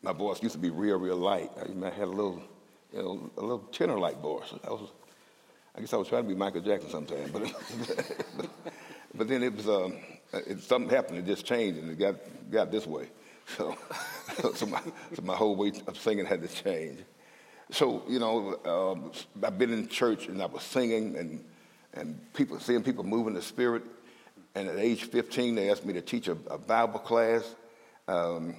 my 0.00 0.14
voice 0.14 0.42
used 0.42 0.54
to 0.54 0.58
be 0.58 0.70
real, 0.70 0.98
real 0.98 1.18
light. 1.18 1.50
I 1.58 1.90
had 1.90 2.04
a 2.04 2.06
little, 2.06 2.42
you 2.90 3.02
know, 3.02 3.30
a 3.36 3.40
little 3.42 3.58
tenor-like 3.70 4.22
voice. 4.22 4.54
I 4.64 4.70
was, 4.70 4.88
I 5.76 5.80
guess 5.80 5.92
I 5.92 5.98
was 5.98 6.08
trying 6.08 6.22
to 6.22 6.28
be 6.30 6.34
Michael 6.34 6.62
Jackson 6.62 6.88
sometime, 6.88 7.28
but, 7.34 7.42
but, 8.38 8.50
but 9.14 9.28
then 9.28 9.42
it 9.42 9.54
was, 9.54 9.68
um, 9.68 9.98
it, 10.32 10.62
something 10.62 10.88
happened, 10.88 11.18
it 11.18 11.26
just 11.26 11.44
changed, 11.44 11.80
and 11.80 11.90
it 11.90 11.98
got, 11.98 12.14
got 12.50 12.70
this 12.70 12.86
way. 12.86 13.10
So, 13.46 13.76
so, 14.54 14.66
my, 14.66 14.80
so 15.14 15.22
my 15.22 15.36
whole 15.36 15.56
way 15.56 15.72
of 15.86 15.98
singing 15.98 16.26
had 16.26 16.42
to 16.42 16.48
change. 16.48 17.00
So, 17.70 18.02
you 18.08 18.18
know, 18.18 18.58
um, 18.64 19.12
I've 19.42 19.58
been 19.58 19.72
in 19.72 19.88
church 19.88 20.28
and 20.28 20.40
I 20.42 20.46
was 20.46 20.62
singing 20.62 21.16
and, 21.16 21.44
and 21.94 22.32
people, 22.32 22.60
seeing 22.60 22.82
people 22.82 23.04
move 23.04 23.26
in 23.26 23.34
the 23.34 23.42
spirit. 23.42 23.82
And 24.54 24.68
at 24.68 24.78
age 24.78 25.04
15, 25.04 25.54
they 25.54 25.70
asked 25.70 25.84
me 25.84 25.92
to 25.94 26.00
teach 26.00 26.28
a, 26.28 26.36
a 26.48 26.58
Bible 26.58 27.00
class. 27.00 27.54
Um, 28.08 28.54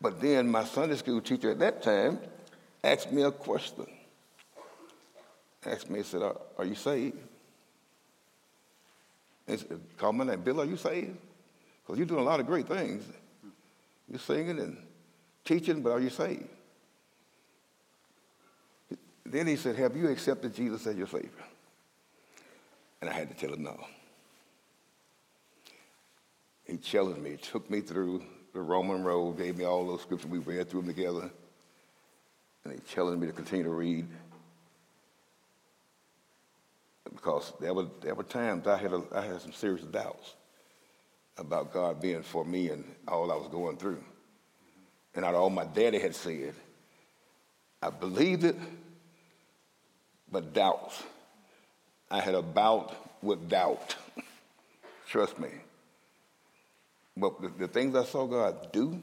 but 0.00 0.20
then 0.20 0.48
my 0.48 0.64
Sunday 0.64 0.96
school 0.96 1.20
teacher 1.20 1.50
at 1.50 1.58
that 1.58 1.82
time 1.82 2.18
asked 2.84 3.10
me 3.10 3.22
a 3.22 3.30
question. 3.30 3.86
Asked 5.64 5.90
me, 5.90 6.02
said, 6.02 6.22
Are, 6.22 6.36
are 6.58 6.64
you 6.64 6.76
saved? 6.76 7.18
He 9.46 9.56
said, 9.56 9.80
Call 9.96 10.12
my 10.12 10.24
name. 10.24 10.40
Bill, 10.40 10.60
are 10.60 10.64
you 10.64 10.76
saved? 10.76 11.16
Because 11.82 11.98
you're 11.98 12.06
doing 12.06 12.20
a 12.20 12.24
lot 12.24 12.40
of 12.40 12.46
great 12.46 12.68
things. 12.68 13.04
You're 14.08 14.20
singing 14.20 14.58
and 14.58 14.78
teaching, 15.44 15.82
but 15.82 15.90
are 15.90 16.00
you 16.00 16.10
saved? 16.10 16.48
Then 19.24 19.46
he 19.46 19.56
said, 19.56 19.76
Have 19.76 19.96
you 19.96 20.08
accepted 20.08 20.54
Jesus 20.54 20.86
as 20.86 20.96
your 20.96 21.08
Savior? 21.08 21.30
And 23.00 23.10
I 23.10 23.12
had 23.12 23.28
to 23.28 23.34
tell 23.34 23.54
him 23.54 23.64
no. 23.64 23.76
He 26.64 26.76
challenged 26.76 27.20
me, 27.20 27.36
took 27.36 27.68
me 27.70 27.80
through 27.80 28.22
the 28.52 28.60
Roman 28.60 29.04
road, 29.04 29.38
gave 29.38 29.56
me 29.56 29.64
all 29.64 29.86
those 29.86 30.02
scriptures. 30.02 30.30
We 30.30 30.38
read 30.38 30.68
through 30.68 30.82
them 30.82 30.94
together. 30.94 31.30
And 32.64 32.72
he 32.72 32.80
challenged 32.92 33.20
me 33.20 33.26
to 33.28 33.32
continue 33.32 33.64
to 33.64 33.70
read. 33.70 34.06
Because 37.12 37.52
there 37.60 37.72
were, 37.72 37.86
there 38.00 38.14
were 38.14 38.24
times 38.24 38.66
I 38.66 38.76
had, 38.76 38.92
a, 38.92 39.02
I 39.14 39.24
had 39.24 39.40
some 39.40 39.52
serious 39.52 39.84
doubts 39.84 40.34
about 41.38 41.72
God 41.72 42.00
being 42.00 42.22
for 42.22 42.44
me 42.44 42.70
and 42.70 42.84
all 43.06 43.30
I 43.30 43.36
was 43.36 43.48
going 43.48 43.76
through. 43.76 44.02
And 45.14 45.24
out 45.24 45.34
of 45.34 45.40
all 45.40 45.50
my 45.50 45.64
daddy 45.64 45.98
had 45.98 46.14
said, 46.14 46.54
I 47.82 47.90
believed 47.90 48.44
it, 48.44 48.56
but 50.30 50.52
doubts. 50.52 51.02
I 52.10 52.20
had 52.20 52.34
a 52.34 52.42
bout 52.42 52.94
with 53.22 53.48
doubt. 53.48 53.96
Trust 55.08 55.38
me. 55.38 55.48
But 57.16 57.40
the, 57.40 57.48
the, 57.48 57.68
things 57.68 57.94
I 57.94 58.04
saw 58.04 58.26
God 58.26 58.72
do, 58.72 59.00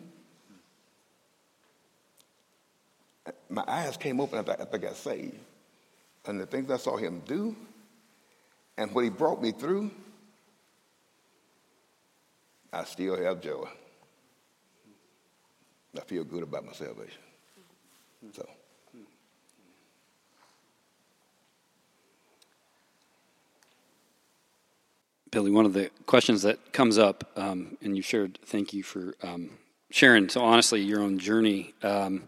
my 3.50 3.64
eyes 3.68 3.98
came 3.98 4.20
open 4.20 4.40
after, 4.40 4.52
after 4.52 4.76
I 4.76 4.80
got 4.80 4.96
saved. 4.96 5.38
and 6.26 6.40
the 6.40 6.46
things 6.46 6.70
I 6.70 6.78
saw 6.78 6.96
him 6.96 7.22
do 7.26 7.56
and 8.78 8.94
what 8.94 9.04
he 9.04 9.10
brought 9.10 9.42
me 9.42 9.52
through, 9.52 9.92
I 12.74 12.84
still 12.86 13.16
have 13.24 13.40
joy. 13.40 13.68
I 15.96 16.02
feel 16.02 16.24
good 16.24 16.42
about 16.42 16.66
my 16.66 16.72
salvation. 16.72 17.22
So. 18.32 18.50
Billy, 25.30 25.52
one 25.52 25.66
of 25.66 25.74
the 25.74 25.92
questions 26.08 26.42
that 26.42 26.74
comes 26.74 26.98
up, 26.98 27.32
um, 27.36 27.78
and 27.84 27.96
you 27.96 28.02
shared, 28.02 28.40
thank 28.46 28.74
you 28.74 28.82
for 28.82 29.14
um, 29.22 29.52
sharing 29.92 30.30
so 30.30 30.42
honestly 30.44 30.82
your 30.82 31.02
own 31.02 31.20
journey. 31.20 31.76
Um, 31.84 32.24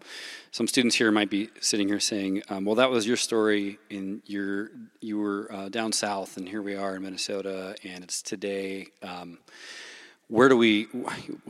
some 0.52 0.68
students 0.68 0.96
here 0.96 1.12
might 1.12 1.32
be 1.32 1.50
sitting 1.60 1.88
here 1.88 2.00
saying, 2.00 2.44
um, 2.50 2.66
"Well, 2.66 2.76
that 2.76 2.90
was 2.90 3.08
your 3.08 3.18
story, 3.18 3.80
and 3.90 4.22
you 4.26 4.70
you 5.02 5.18
were 5.18 5.52
uh, 5.52 5.70
down 5.70 5.92
south, 5.92 6.38
and 6.38 6.48
here 6.48 6.62
we 6.62 6.76
are 6.76 6.96
in 6.96 7.02
Minnesota, 7.02 7.76
and 7.84 8.04
it's 8.04 8.22
today." 8.22 8.88
Where 10.28 10.50
do 10.50 10.58
we? 10.58 10.88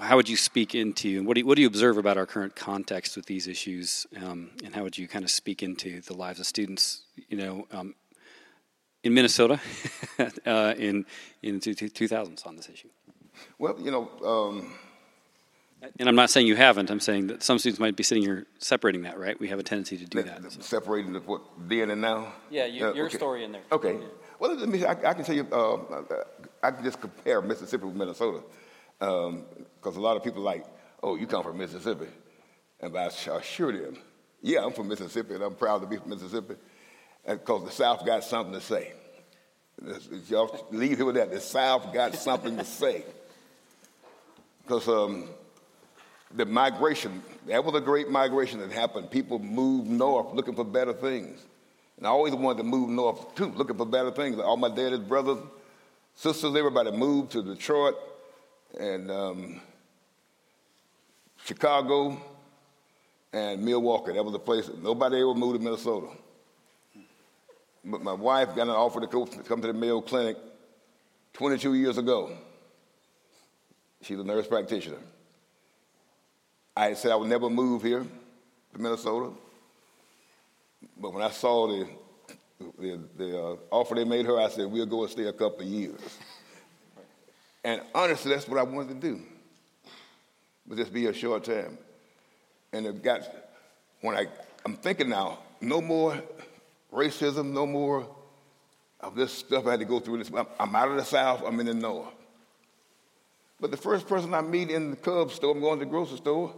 How 0.01 0.17
would 0.17 0.27
you 0.27 0.35
speak 0.35 0.75
into, 0.75 1.17
and 1.17 1.25
what 1.25 1.35
do 1.35 1.41
you, 1.41 1.45
what 1.45 1.55
do 1.55 1.61
you 1.61 1.67
observe 1.67 1.97
about 1.97 2.17
our 2.17 2.25
current 2.25 2.55
context 2.55 3.15
with 3.15 3.25
these 3.25 3.47
issues, 3.47 4.05
um, 4.21 4.51
and 4.65 4.75
how 4.75 4.83
would 4.83 4.97
you 4.97 5.07
kind 5.07 5.23
of 5.23 5.31
speak 5.31 5.63
into 5.63 6.01
the 6.01 6.13
lives 6.13 6.41
of 6.41 6.45
students? 6.45 7.03
You 7.29 7.37
know, 7.37 7.67
um, 7.71 7.95
in 9.03 9.13
Minnesota 9.13 9.61
uh, 10.45 10.73
in 10.77 11.05
in 11.41 11.59
the 11.59 11.73
2000s 11.73 12.45
on 12.45 12.57
this 12.57 12.67
issue? 12.67 12.89
Well, 13.57 13.77
you 13.79 13.91
know. 13.91 14.09
Um, 14.25 14.73
and 15.99 16.09
I'm 16.09 16.15
not 16.15 16.31
saying 16.31 16.47
you 16.47 16.55
haven't. 16.55 16.89
I'm 16.89 16.99
saying 16.99 17.27
that 17.27 17.43
some 17.43 17.59
students 17.59 17.79
might 17.79 17.95
be 17.95 18.01
sitting 18.01 18.23
here 18.23 18.47
separating 18.57 19.03
that, 19.03 19.19
right? 19.19 19.39
We 19.39 19.49
have 19.49 19.59
a 19.59 19.63
tendency 19.63 19.97
to 19.97 20.05
do 20.05 20.23
that. 20.23 20.41
that 20.41 20.51
so. 20.51 20.61
Separating 20.61 21.13
the, 21.13 21.19
what 21.19 21.41
then 21.59 21.91
and 21.91 22.01
now. 22.01 22.33
Yeah, 22.49 22.65
you, 22.65 22.87
uh, 22.87 22.93
your 22.93 23.05
okay. 23.05 23.17
story 23.17 23.43
in 23.43 23.51
there. 23.51 23.61
Okay. 23.71 23.93
Yeah. 23.93 24.07
Well, 24.39 24.55
me. 24.65 24.83
I, 24.83 24.91
I, 24.91 25.13
can 25.13 25.23
tell 25.23 25.35
you. 25.35 25.47
Uh, 25.51 25.77
I 26.63 26.71
can 26.71 26.83
just 26.83 26.99
compare 26.99 27.41
Mississippi 27.41 27.85
with 27.85 27.95
Minnesota, 27.95 28.41
because 28.99 29.25
um, 29.27 29.97
a 29.97 29.99
lot 29.99 30.17
of 30.17 30.23
people 30.23 30.41
like, 30.41 30.65
oh, 31.03 31.15
you 31.15 31.27
come 31.27 31.43
from 31.43 31.57
Mississippi, 31.57 32.07
and 32.79 32.95
I 32.97 33.05
assure 33.05 33.71
them, 33.71 33.97
yeah, 34.41 34.63
I'm 34.63 34.73
from 34.73 34.87
Mississippi, 34.87 35.35
and 35.35 35.43
I'm 35.43 35.55
proud 35.55 35.81
to 35.81 35.87
be 35.87 35.97
from 35.97 36.09
Mississippi 36.09 36.55
because 37.27 37.65
the 37.65 37.71
South 37.71 38.05
got 38.05 38.23
something 38.23 38.53
to 38.53 38.61
say. 38.61 38.93
Y'all 40.29 40.67
leave 40.71 40.97
here 40.97 41.05
with 41.05 41.15
that. 41.15 41.31
The 41.31 41.41
South 41.41 41.93
got 41.93 42.15
something 42.15 42.57
to 42.57 42.65
say. 42.65 43.03
Because 44.63 44.87
um, 44.87 45.29
the 46.33 46.43
migration, 46.43 47.21
that 47.45 47.63
was 47.63 47.75
a 47.75 47.81
great 47.81 48.09
migration 48.09 48.59
that 48.61 48.71
happened. 48.71 49.11
People 49.11 49.37
moved 49.37 49.87
north 49.87 50.33
looking 50.33 50.55
for 50.55 50.63
better 50.63 50.91
things. 50.91 51.39
And 51.97 52.07
I 52.07 52.09
always 52.09 52.33
wanted 52.33 52.57
to 52.57 52.63
move 52.63 52.89
north 52.89 53.35
too, 53.35 53.51
looking 53.51 53.77
for 53.77 53.85
better 53.85 54.09
things. 54.09 54.39
All 54.39 54.57
my 54.57 54.69
daddy's 54.69 55.01
brothers, 55.01 55.37
sisters, 56.15 56.55
everybody 56.55 56.89
moved 56.89 57.33
to 57.33 57.43
Detroit 57.43 57.95
and 58.79 59.11
um, 59.11 59.61
Chicago 61.43 62.21
and 63.31 63.63
Milwaukee. 63.63 64.13
That 64.13 64.23
was 64.23 64.33
the 64.33 64.39
place. 64.39 64.69
Nobody 64.81 65.17
ever 65.17 65.33
moved 65.33 65.59
to 65.59 65.63
Minnesota. 65.63 66.07
But 67.83 68.01
my 68.01 68.13
wife 68.13 68.55
got 68.55 68.63
an 68.63 68.69
offer 68.69 69.01
to 69.01 69.43
come 69.43 69.61
to 69.61 69.67
the 69.67 69.73
Mayo 69.73 70.01
Clinic 70.01 70.37
22 71.33 71.75
years 71.75 71.97
ago. 71.97 72.35
She's 74.01 74.19
a 74.19 74.23
nurse 74.23 74.47
practitioner. 74.47 74.97
I 76.75 76.93
said 76.93 77.11
I 77.11 77.15
would 77.15 77.29
never 77.29 77.49
move 77.49 77.83
here 77.83 78.05
to 78.73 78.81
Minnesota. 78.81 79.31
But 80.97 81.13
when 81.13 81.23
I 81.23 81.29
saw 81.29 81.67
the, 81.67 81.87
the, 82.79 82.99
the 83.17 83.39
uh, 83.39 83.55
offer 83.71 83.95
they 83.95 84.03
made 84.03 84.25
her, 84.25 84.39
I 84.39 84.49
said, 84.49 84.65
we'll 84.65 84.85
go 84.85 85.03
and 85.03 85.11
stay 85.11 85.25
a 85.25 85.33
couple 85.33 85.61
of 85.61 85.67
years. 85.67 85.99
And 87.65 87.81
honestly, 87.95 88.31
that's 88.31 88.47
what 88.47 88.59
I 88.59 88.63
wanted 88.63 89.01
to 89.01 89.07
do. 89.07 89.21
But 90.67 90.77
just 90.77 90.93
be 90.93 91.07
a 91.07 91.13
short 91.13 91.45
term. 91.45 91.79
And 92.71 92.85
it 92.85 93.01
got, 93.01 93.21
when 94.01 94.15
I, 94.15 94.27
I'm 94.63 94.75
thinking 94.75 95.09
now, 95.09 95.39
no 95.61 95.81
more 95.81 96.21
racism, 96.93 97.53
no 97.53 97.65
more 97.65 98.07
of 98.99 99.15
this 99.15 99.33
stuff 99.33 99.65
I 99.65 99.71
had 99.71 99.79
to 99.79 99.85
go 99.85 99.99
through. 99.99 100.19
This. 100.19 100.31
I'm 100.59 100.75
out 100.75 100.89
of 100.89 100.97
the 100.97 101.03
South, 101.03 101.41
I'm 101.43 101.59
in 101.59 101.65
the 101.65 101.73
North. 101.73 102.13
But 103.59 103.71
the 103.71 103.77
first 103.77 104.07
person 104.07 104.35
I 104.35 104.41
meet 104.41 104.69
in 104.69 104.91
the 104.91 104.97
Cub 104.97 105.31
store, 105.31 105.55
I'm 105.55 105.59
going 105.59 105.79
to 105.79 105.85
the 105.85 105.91
grocery 105.91 106.17
store, 106.17 106.53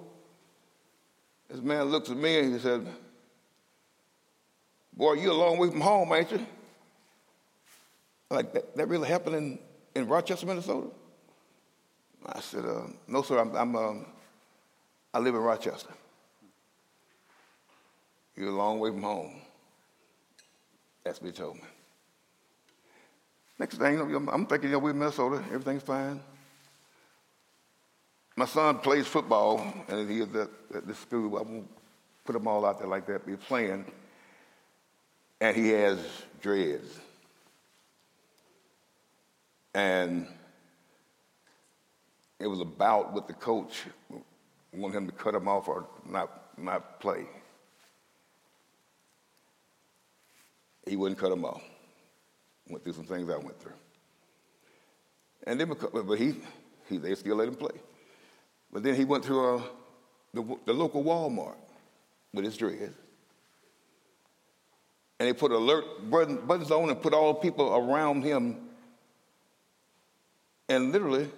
this 1.50 1.62
man 1.62 1.86
looks 1.86 2.10
at 2.10 2.18
me 2.18 2.40
and 2.40 2.54
he 2.54 2.60
said, 2.60 2.86
Boy, 4.92 5.14
you're 5.14 5.32
a 5.32 5.36
long 5.36 5.58
way 5.58 5.70
from 5.70 5.80
home, 5.80 6.12
ain't 6.12 6.32
you? 6.32 6.46
Like, 8.30 8.52
that, 8.52 8.76
that 8.76 8.88
really 8.90 9.08
happened 9.08 9.36
in, 9.38 9.60
in 9.96 10.08
Rochester, 10.08 10.46
Minnesota? 10.46 10.90
I 12.26 12.40
said, 12.40 12.66
uh, 12.66 12.88
No, 13.08 13.22
sir, 13.22 13.40
I'm, 13.40 13.56
I'm 13.56 13.76
um, 13.76 14.06
I 15.14 15.20
live 15.20 15.36
in 15.36 15.42
Rochester. 15.42 15.94
You're 18.36 18.50
a 18.50 18.56
long 18.56 18.80
way 18.80 18.92
from 18.92 19.02
home. 19.02 19.42
That's 21.04 21.22
what 21.22 21.28
he 21.28 21.34
told 21.34 21.56
me. 21.56 21.62
Next 23.60 23.78
thing, 23.78 24.00
I'm 24.00 24.46
thinking, 24.46 24.70
you 24.70 24.74
know, 24.74 24.80
we're 24.80 24.92
in 24.92 25.00
Minnesota, 25.00 25.44
everything's 25.48 25.82
fine. 25.82 26.20
My 28.36 28.46
son 28.46 28.78
plays 28.78 29.08
football, 29.08 29.66
and 29.88 30.08
he 30.08 30.20
is 30.20 30.36
at, 30.36 30.50
at 30.76 30.88
this 30.88 31.00
school. 31.00 31.38
I 31.38 31.42
won't 31.42 31.68
put 32.24 32.34
them 32.34 32.48
all 32.48 32.64
out 32.68 32.78
there 32.78 32.88
like 32.88 33.08
that, 33.08 33.26
but 33.26 33.32
he's 33.32 33.44
playing, 33.48 33.84
and 35.42 35.58
he 35.58 35.70
has 35.70 35.98
dreads. 36.40 37.00
And 39.74 40.28
it 42.40 42.48
was 42.48 42.60
about 42.60 43.14
with 43.14 43.28
the 43.28 43.34
coach, 43.34 43.84
wanted 44.74 44.98
him 44.98 45.08
to 45.08 45.14
cut 45.14 45.34
him 45.36 45.48
off 45.48 45.68
or 45.68 45.88
not, 46.06 46.58
not 46.58 47.00
play. 47.00 47.26
he 50.90 50.96
wouldn't 50.96 51.20
cut 51.20 51.32
him 51.32 51.46
off. 51.46 51.62
Went 52.70 52.84
through 52.84 52.94
some 52.94 53.06
things 53.06 53.30
I 53.30 53.38
went 53.38 53.60
through. 53.60 53.74
And 55.46 55.60
then, 55.60 55.74
but 55.94 56.18
he, 56.18 56.36
he 56.90 56.98
they 56.98 57.16
still 57.16 57.36
let 57.36 57.48
him 57.48 57.56
play. 57.56 57.76
But 58.72 58.84
then 58.84 58.96
he 58.96 59.06
went 59.06 59.24
to 59.26 59.46
uh, 59.46 59.62
the, 60.34 60.58
the 60.66 60.74
local 60.74 61.04
Walmart 61.04 61.56
with 62.34 62.46
his 62.46 62.58
dreads. 62.58 62.94
And 65.20 65.28
they 65.28 65.34
put 65.34 65.52
alert 65.52 65.86
buttons 66.10 66.70
on 66.70 66.90
and 66.90 67.02
put 67.02 67.14
all 67.14 67.34
people 67.34 67.76
around 67.76 68.24
him. 68.24 68.58
And 70.70 70.92
literally, 70.92 71.30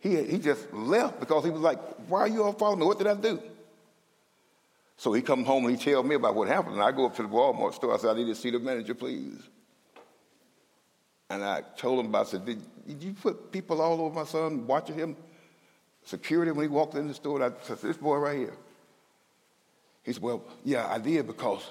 he, 0.00 0.22
he 0.24 0.38
just 0.38 0.72
left 0.72 1.20
because 1.20 1.44
he 1.44 1.50
was 1.50 1.60
like, 1.60 1.78
why 2.08 2.20
are 2.20 2.28
you 2.28 2.42
all 2.42 2.52
following 2.52 2.80
me? 2.80 2.86
What 2.86 2.98
did 2.98 3.06
I 3.06 3.14
do? 3.14 3.40
So 4.96 5.12
he 5.12 5.22
come 5.22 5.44
home 5.44 5.66
and 5.66 5.78
he 5.78 5.82
tell 5.82 6.02
me 6.02 6.14
about 6.14 6.34
what 6.34 6.48
happened. 6.48 6.74
And 6.74 6.82
I 6.82 6.90
go 6.92 7.06
up 7.06 7.16
to 7.16 7.22
the 7.22 7.28
Walmart 7.28 7.74
store. 7.74 7.94
I 7.94 7.98
said, 7.98 8.10
I 8.10 8.18
need 8.18 8.26
to 8.26 8.34
see 8.34 8.50
the 8.50 8.58
manager, 8.58 8.94
please. 8.94 9.40
And 11.28 11.44
I 11.44 11.62
told 11.76 12.00
him 12.00 12.06
about, 12.06 12.26
I 12.26 12.30
said, 12.30 12.44
did, 12.44 12.60
did 12.86 13.02
you 13.02 13.12
put 13.12 13.52
people 13.52 13.80
all 13.80 14.00
over 14.00 14.14
my 14.14 14.24
son 14.24 14.66
watching 14.66 14.96
him? 14.96 15.16
Security 16.02 16.50
when 16.50 16.64
he 16.64 16.68
walked 16.68 16.94
in 16.96 17.08
the 17.08 17.14
store. 17.14 17.42
And 17.42 17.54
I 17.54 17.56
said, 17.62 17.78
this 17.78 17.96
boy 17.96 18.16
right 18.16 18.38
here. 18.38 18.56
He 20.02 20.12
said, 20.12 20.22
well, 20.22 20.42
yeah, 20.64 20.86
I 20.90 20.98
did 20.98 21.26
because 21.26 21.62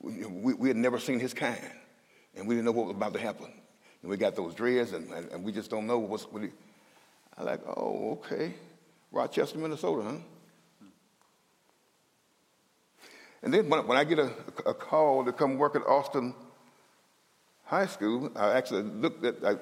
we, 0.00 0.24
we, 0.24 0.54
we, 0.54 0.68
had 0.68 0.76
never 0.76 0.98
seen 0.98 1.20
his 1.20 1.34
kind. 1.34 1.60
And 2.34 2.48
we 2.48 2.54
didn't 2.54 2.64
know 2.64 2.72
what 2.72 2.86
was 2.86 2.96
about 2.96 3.12
to 3.14 3.20
happen. 3.20 3.52
And 4.02 4.10
we 4.10 4.16
got 4.16 4.34
those 4.34 4.54
dreads 4.54 4.92
and, 4.92 5.10
and, 5.12 5.30
and 5.30 5.44
we 5.44 5.52
just 5.52 5.70
don't 5.70 5.86
know 5.86 5.98
what's, 5.98 6.24
what 6.24 6.42
I 7.36 7.42
like, 7.42 7.60
oh, 7.66 8.12
okay. 8.12 8.54
Rochester, 9.10 9.58
Minnesota, 9.58 10.02
huh? 10.02 10.16
And 13.42 13.52
then 13.52 13.68
when, 13.68 13.86
when 13.86 13.98
I 13.98 14.04
get 14.04 14.18
a, 14.18 14.30
a, 14.64 14.72
call 14.72 15.22
to 15.24 15.32
come 15.32 15.58
work 15.58 15.76
at 15.76 15.82
Austin 15.82 16.34
High 17.64 17.86
School, 17.86 18.32
I 18.34 18.52
actually 18.52 18.82
looked 18.82 19.22
at, 19.24 19.44
I 19.44 19.56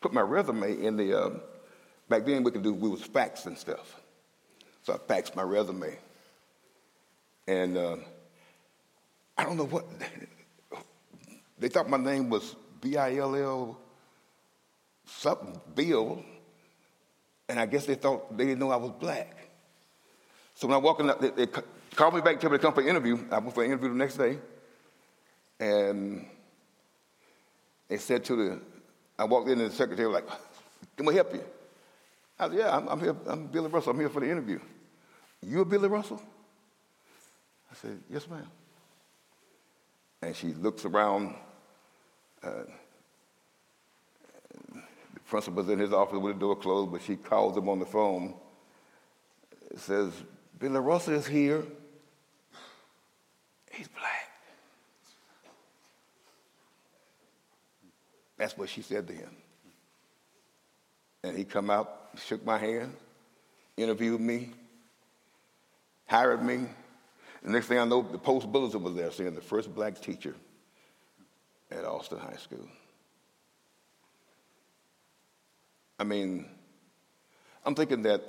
put 0.00 0.14
my 0.14 0.22
resume 0.22 0.82
in 0.82 0.96
the, 0.96 1.26
um, 1.26 1.40
back 2.08 2.24
then 2.24 2.42
we 2.42 2.50
could 2.50 2.62
do, 2.62 2.72
we 2.72 2.88
was 2.88 3.02
fax 3.02 3.44
and 3.44 3.58
stuff. 3.58 4.00
So 4.82 4.94
I 4.94 4.96
faxed 4.96 5.36
my 5.36 5.42
resume. 5.42 5.98
And 7.46 7.76
uh, 7.76 7.96
I 9.36 9.44
don't 9.44 9.58
know 9.58 9.66
what, 9.66 9.84
they 11.58 11.68
thought 11.68 11.90
my 11.90 11.98
name 11.98 12.30
was 12.30 12.56
B-I-L-L 12.80 13.78
something, 15.06 15.60
Bill. 15.74 16.24
And 17.52 17.60
I 17.60 17.66
guess 17.66 17.84
they 17.84 17.96
thought, 17.96 18.34
they 18.34 18.46
didn't 18.46 18.60
know 18.60 18.70
I 18.70 18.76
was 18.76 18.92
black. 18.92 19.36
So 20.54 20.66
when 20.66 20.74
I 20.74 20.78
walked 20.78 21.02
in, 21.02 21.12
they, 21.20 21.44
they 21.44 21.46
called 21.94 22.14
me 22.14 22.22
back 22.22 22.40
to 22.40 22.48
me 22.48 22.56
to 22.56 22.62
come 22.62 22.72
for 22.72 22.80
an 22.80 22.88
interview. 22.88 23.18
I 23.30 23.40
went 23.40 23.54
for 23.54 23.62
an 23.62 23.70
interview 23.70 23.90
the 23.90 23.94
next 23.94 24.16
day. 24.16 24.38
And 25.60 26.24
they 27.88 27.98
said 27.98 28.24
to 28.24 28.36
the, 28.36 28.60
I 29.18 29.24
walked 29.24 29.50
in 29.50 29.60
and 29.60 29.70
the 29.70 29.74
secretary 29.74 30.08
was 30.08 30.14
like, 30.14 30.28
can 30.96 31.04
we 31.04 31.14
help 31.14 31.34
you? 31.34 31.44
I 32.38 32.48
said, 32.48 32.56
yeah, 32.56 32.74
I'm, 32.74 32.88
I'm 32.88 33.00
here. 33.00 33.16
I'm 33.26 33.48
Billy 33.48 33.68
Russell. 33.68 33.92
I'm 33.92 34.00
here 34.00 34.08
for 34.08 34.20
the 34.20 34.30
interview. 34.30 34.58
You 35.42 35.60
are 35.60 35.66
Billy 35.66 35.88
Russell? 35.90 36.22
I 37.70 37.74
said, 37.74 38.00
yes, 38.10 38.26
ma'am. 38.30 38.46
and 40.22 40.34
she 40.34 40.54
looks 40.54 40.86
around. 40.86 41.34
Uh, 42.42 42.62
the 45.32 45.36
principal's 45.36 45.70
in 45.70 45.78
his 45.78 45.94
office 45.94 46.18
with 46.18 46.34
the 46.34 46.40
door 46.40 46.54
closed, 46.56 46.92
but 46.92 47.00
she 47.00 47.16
calls 47.16 47.56
him 47.56 47.66
on 47.70 47.78
the 47.78 47.86
phone. 47.86 48.34
Says, 49.76 50.12
Billy 50.58 50.78
Russell 50.78 51.14
is 51.14 51.26
here. 51.26 51.64
He's 53.70 53.88
black. 53.88 54.30
That's 58.36 58.58
what 58.58 58.68
she 58.68 58.82
said 58.82 59.06
to 59.06 59.14
him. 59.14 59.30
And 61.24 61.34
he 61.34 61.44
come 61.44 61.70
out, 61.70 62.10
shook 62.26 62.44
my 62.44 62.58
hand, 62.58 62.94
interviewed 63.78 64.20
me, 64.20 64.50
hired 66.06 66.44
me. 66.44 66.66
The 67.42 67.52
next 67.52 67.68
thing 67.68 67.78
I 67.78 67.86
know, 67.86 68.02
the 68.02 68.18
Post 68.18 68.52
Bulletin 68.52 68.82
was 68.82 68.94
there 68.94 69.10
saying 69.10 69.34
the 69.34 69.40
first 69.40 69.74
black 69.74 69.98
teacher 69.98 70.34
at 71.70 71.86
Austin 71.86 72.18
High 72.18 72.36
School. 72.36 72.68
I 76.02 76.04
mean, 76.04 76.46
I'm 77.64 77.76
thinking 77.76 78.02
that 78.02 78.24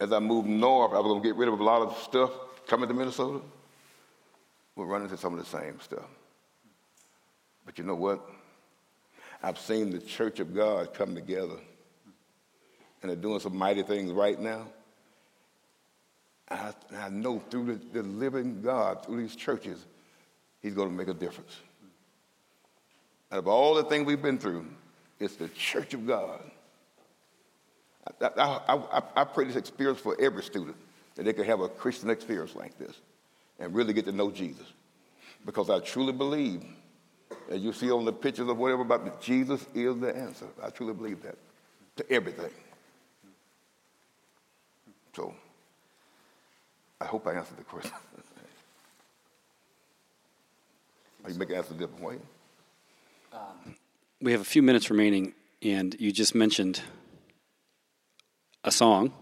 as 0.00 0.10
I 0.10 0.18
moved 0.18 0.48
north, 0.48 0.92
I 0.94 0.98
was 0.98 1.08
going 1.08 1.22
to 1.22 1.28
get 1.28 1.36
rid 1.36 1.50
of 1.50 1.60
a 1.60 1.62
lot 1.62 1.82
of 1.82 1.94
stuff 1.98 2.30
coming 2.66 2.88
to 2.88 2.94
Minnesota. 2.94 3.40
We're 4.76 4.86
running 4.86 5.10
into 5.10 5.18
some 5.18 5.38
of 5.38 5.38
the 5.38 5.58
same 5.58 5.78
stuff. 5.80 6.06
But 7.66 7.76
you 7.76 7.84
know 7.84 7.96
what? 7.96 8.26
I've 9.42 9.58
seen 9.58 9.90
the 9.90 9.98
church 9.98 10.40
of 10.40 10.54
God 10.54 10.94
come 10.94 11.14
together 11.14 11.58
and 13.02 13.10
they're 13.10 13.14
doing 13.14 13.40
some 13.40 13.58
mighty 13.58 13.82
things 13.82 14.12
right 14.12 14.40
now. 14.40 14.66
I, 16.50 16.72
I 16.96 17.10
know 17.10 17.42
through 17.50 17.74
the, 17.74 18.00
the 18.00 18.02
living 18.04 18.62
God, 18.62 19.04
through 19.04 19.20
these 19.20 19.36
churches, 19.36 19.84
He's 20.62 20.72
going 20.72 20.88
to 20.88 20.94
make 20.94 21.08
a 21.08 21.14
difference. 21.14 21.54
Out 23.30 23.40
of 23.40 23.48
all 23.48 23.74
the 23.74 23.84
things 23.84 24.06
we've 24.06 24.22
been 24.22 24.38
through, 24.38 24.64
it's 25.18 25.36
the 25.36 25.48
church 25.48 25.94
of 25.94 26.06
God. 26.06 26.40
I, 28.20 28.26
I, 28.26 28.74
I, 28.76 29.02
I 29.16 29.24
pray 29.24 29.46
this 29.46 29.56
experience 29.56 29.98
for 29.98 30.16
every 30.20 30.42
student 30.42 30.76
that 31.16 31.24
they 31.24 31.32
could 31.32 31.46
have 31.46 31.60
a 31.60 31.68
Christian 31.68 32.10
experience 32.10 32.54
like 32.54 32.78
this 32.78 32.94
and 33.58 33.74
really 33.74 33.92
get 33.92 34.04
to 34.04 34.12
know 34.12 34.30
Jesus. 34.30 34.66
Because 35.44 35.70
I 35.70 35.80
truly 35.80 36.12
believe, 36.12 36.62
as 37.50 37.60
you 37.60 37.72
see 37.72 37.90
on 37.90 38.04
the 38.04 38.12
pictures 38.12 38.48
of 38.48 38.58
whatever 38.58 38.82
about 38.82 39.20
Jesus 39.20 39.64
is 39.74 39.98
the 39.98 40.14
answer. 40.14 40.46
I 40.62 40.70
truly 40.70 40.94
believe 40.94 41.22
that 41.22 41.36
to 41.96 42.12
everything. 42.12 42.50
So 45.14 45.34
I 47.00 47.06
hope 47.06 47.26
I 47.26 47.32
answered 47.32 47.58
the 47.58 47.64
question. 47.64 47.92
or 51.24 51.30
you 51.30 51.38
make 51.38 51.50
it 51.50 51.54
answer 51.54 51.74
a 51.74 51.76
different 51.76 52.02
way. 52.02 52.18
Um, 53.32 53.74
We 54.22 54.32
have 54.32 54.40
a 54.40 54.44
few 54.44 54.62
minutes 54.62 54.88
remaining, 54.88 55.34
and 55.60 55.94
you 55.98 56.10
just 56.10 56.34
mentioned 56.34 56.80
a 58.64 58.70
song. 58.70 59.12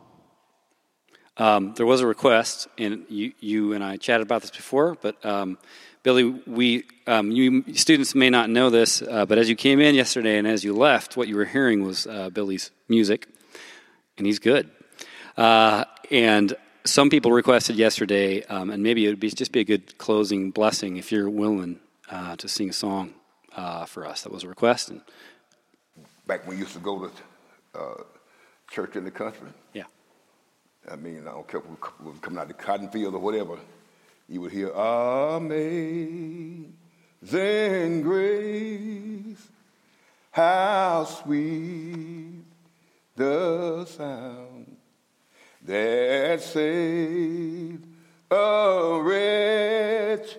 Um, 1.36 1.74
there 1.74 1.84
was 1.84 2.00
a 2.00 2.06
request, 2.06 2.68
and 2.78 3.04
you, 3.08 3.32
you 3.40 3.72
and 3.72 3.82
I 3.82 3.96
chatted 3.96 4.24
about 4.24 4.42
this 4.42 4.52
before, 4.52 4.96
but 5.02 5.24
um, 5.26 5.58
Billy, 6.04 6.22
we 6.46 6.84
um, 7.08 7.32
you 7.32 7.64
students 7.74 8.14
may 8.14 8.30
not 8.30 8.50
know 8.50 8.70
this, 8.70 9.02
uh, 9.02 9.26
but 9.26 9.36
as 9.36 9.48
you 9.48 9.56
came 9.56 9.80
in 9.80 9.96
yesterday 9.96 10.38
and 10.38 10.46
as 10.46 10.62
you 10.62 10.72
left, 10.72 11.16
what 11.16 11.26
you 11.26 11.34
were 11.34 11.44
hearing 11.44 11.84
was 11.84 12.06
uh, 12.06 12.30
Billy's 12.30 12.70
music, 12.88 13.26
and 14.16 14.28
he's 14.28 14.38
good. 14.38 14.70
Uh, 15.36 15.86
and 16.12 16.54
some 16.84 17.10
people 17.10 17.32
requested 17.32 17.74
yesterday, 17.74 18.44
um, 18.44 18.70
and 18.70 18.80
maybe 18.80 19.04
it 19.06 19.08
would 19.08 19.18
be 19.18 19.30
just 19.30 19.50
be 19.50 19.58
a 19.58 19.64
good 19.64 19.98
closing 19.98 20.52
blessing 20.52 20.98
if 20.98 21.10
you're 21.10 21.28
willing 21.28 21.80
uh, 22.12 22.36
to 22.36 22.46
sing 22.46 22.70
a 22.70 22.72
song 22.72 23.12
uh, 23.56 23.84
for 23.86 24.06
us. 24.06 24.22
That 24.22 24.32
was 24.32 24.44
a 24.44 24.48
request, 24.48 24.90
and 24.90 25.00
Back 26.26 26.46
when 26.46 26.56
we 26.56 26.62
used 26.62 26.72
to 26.72 26.78
go 26.78 27.06
to 27.06 27.10
uh, 27.78 28.02
church 28.70 28.96
in 28.96 29.04
the 29.04 29.10
country, 29.10 29.48
yeah. 29.74 29.84
I 30.90 30.96
mean, 30.96 31.28
I 31.28 31.32
don't 31.32 31.46
care 31.46 31.60
if 31.60 31.66
we 31.66 31.76
were 32.06 32.12
coming 32.20 32.38
out 32.38 32.42
of 32.42 32.48
the 32.48 32.54
cotton 32.54 32.88
field 32.88 33.14
or 33.14 33.20
whatever, 33.20 33.58
you 34.28 34.40
would 34.40 34.52
hear, 34.52 34.70
Amazing 34.70 36.72
grace, 38.02 39.48
how 40.30 41.04
sweet 41.04 42.44
the 43.16 43.84
sound 43.84 44.76
that 45.62 46.42
saved 46.42 47.86
a 48.30 49.00
wretch 49.02 50.38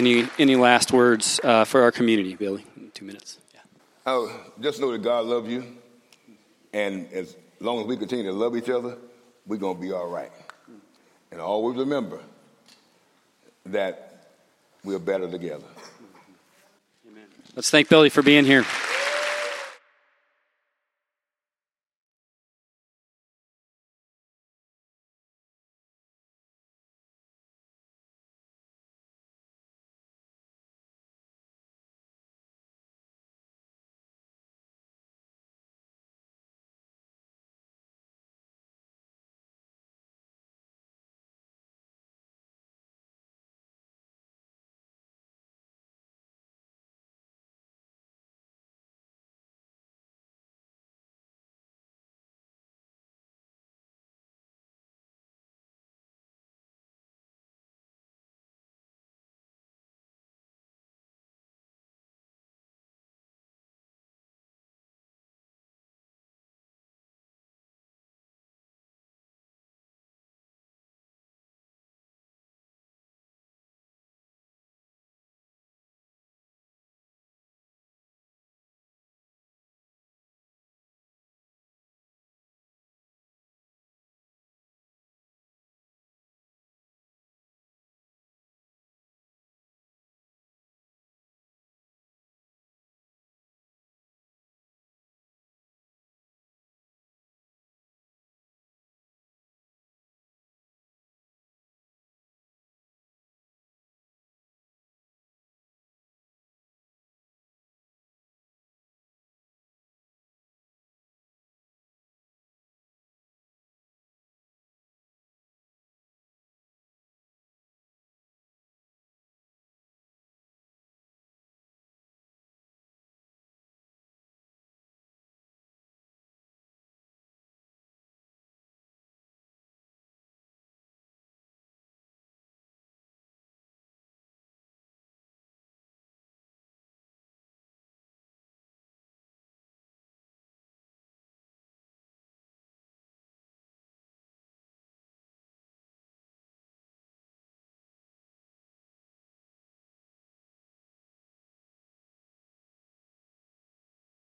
Any 0.00 0.26
any 0.38 0.56
last 0.56 0.92
words 0.92 1.38
uh, 1.44 1.66
for 1.66 1.82
our 1.82 1.92
community, 1.92 2.34
Billy? 2.34 2.64
In 2.74 2.90
two 2.92 3.04
minutes. 3.04 3.36
Yeah. 3.52 3.60
Oh, 4.06 4.34
just 4.58 4.80
know 4.80 4.92
that 4.92 5.02
God 5.02 5.26
loves 5.26 5.50
you, 5.50 5.62
and 6.72 7.06
as 7.12 7.36
long 7.60 7.80
as 7.80 7.86
we 7.86 7.98
continue 7.98 8.24
to 8.24 8.32
love 8.32 8.56
each 8.56 8.70
other, 8.70 8.96
we're 9.46 9.58
gonna 9.58 9.78
be 9.78 9.92
all 9.92 10.08
right. 10.08 10.32
And 11.30 11.38
always 11.38 11.76
remember 11.76 12.18
that 13.66 14.30
we're 14.84 14.98
better 14.98 15.30
together. 15.30 15.68
Let's 17.54 17.68
thank 17.68 17.90
Billy 17.90 18.08
for 18.08 18.22
being 18.22 18.46
here. 18.46 18.64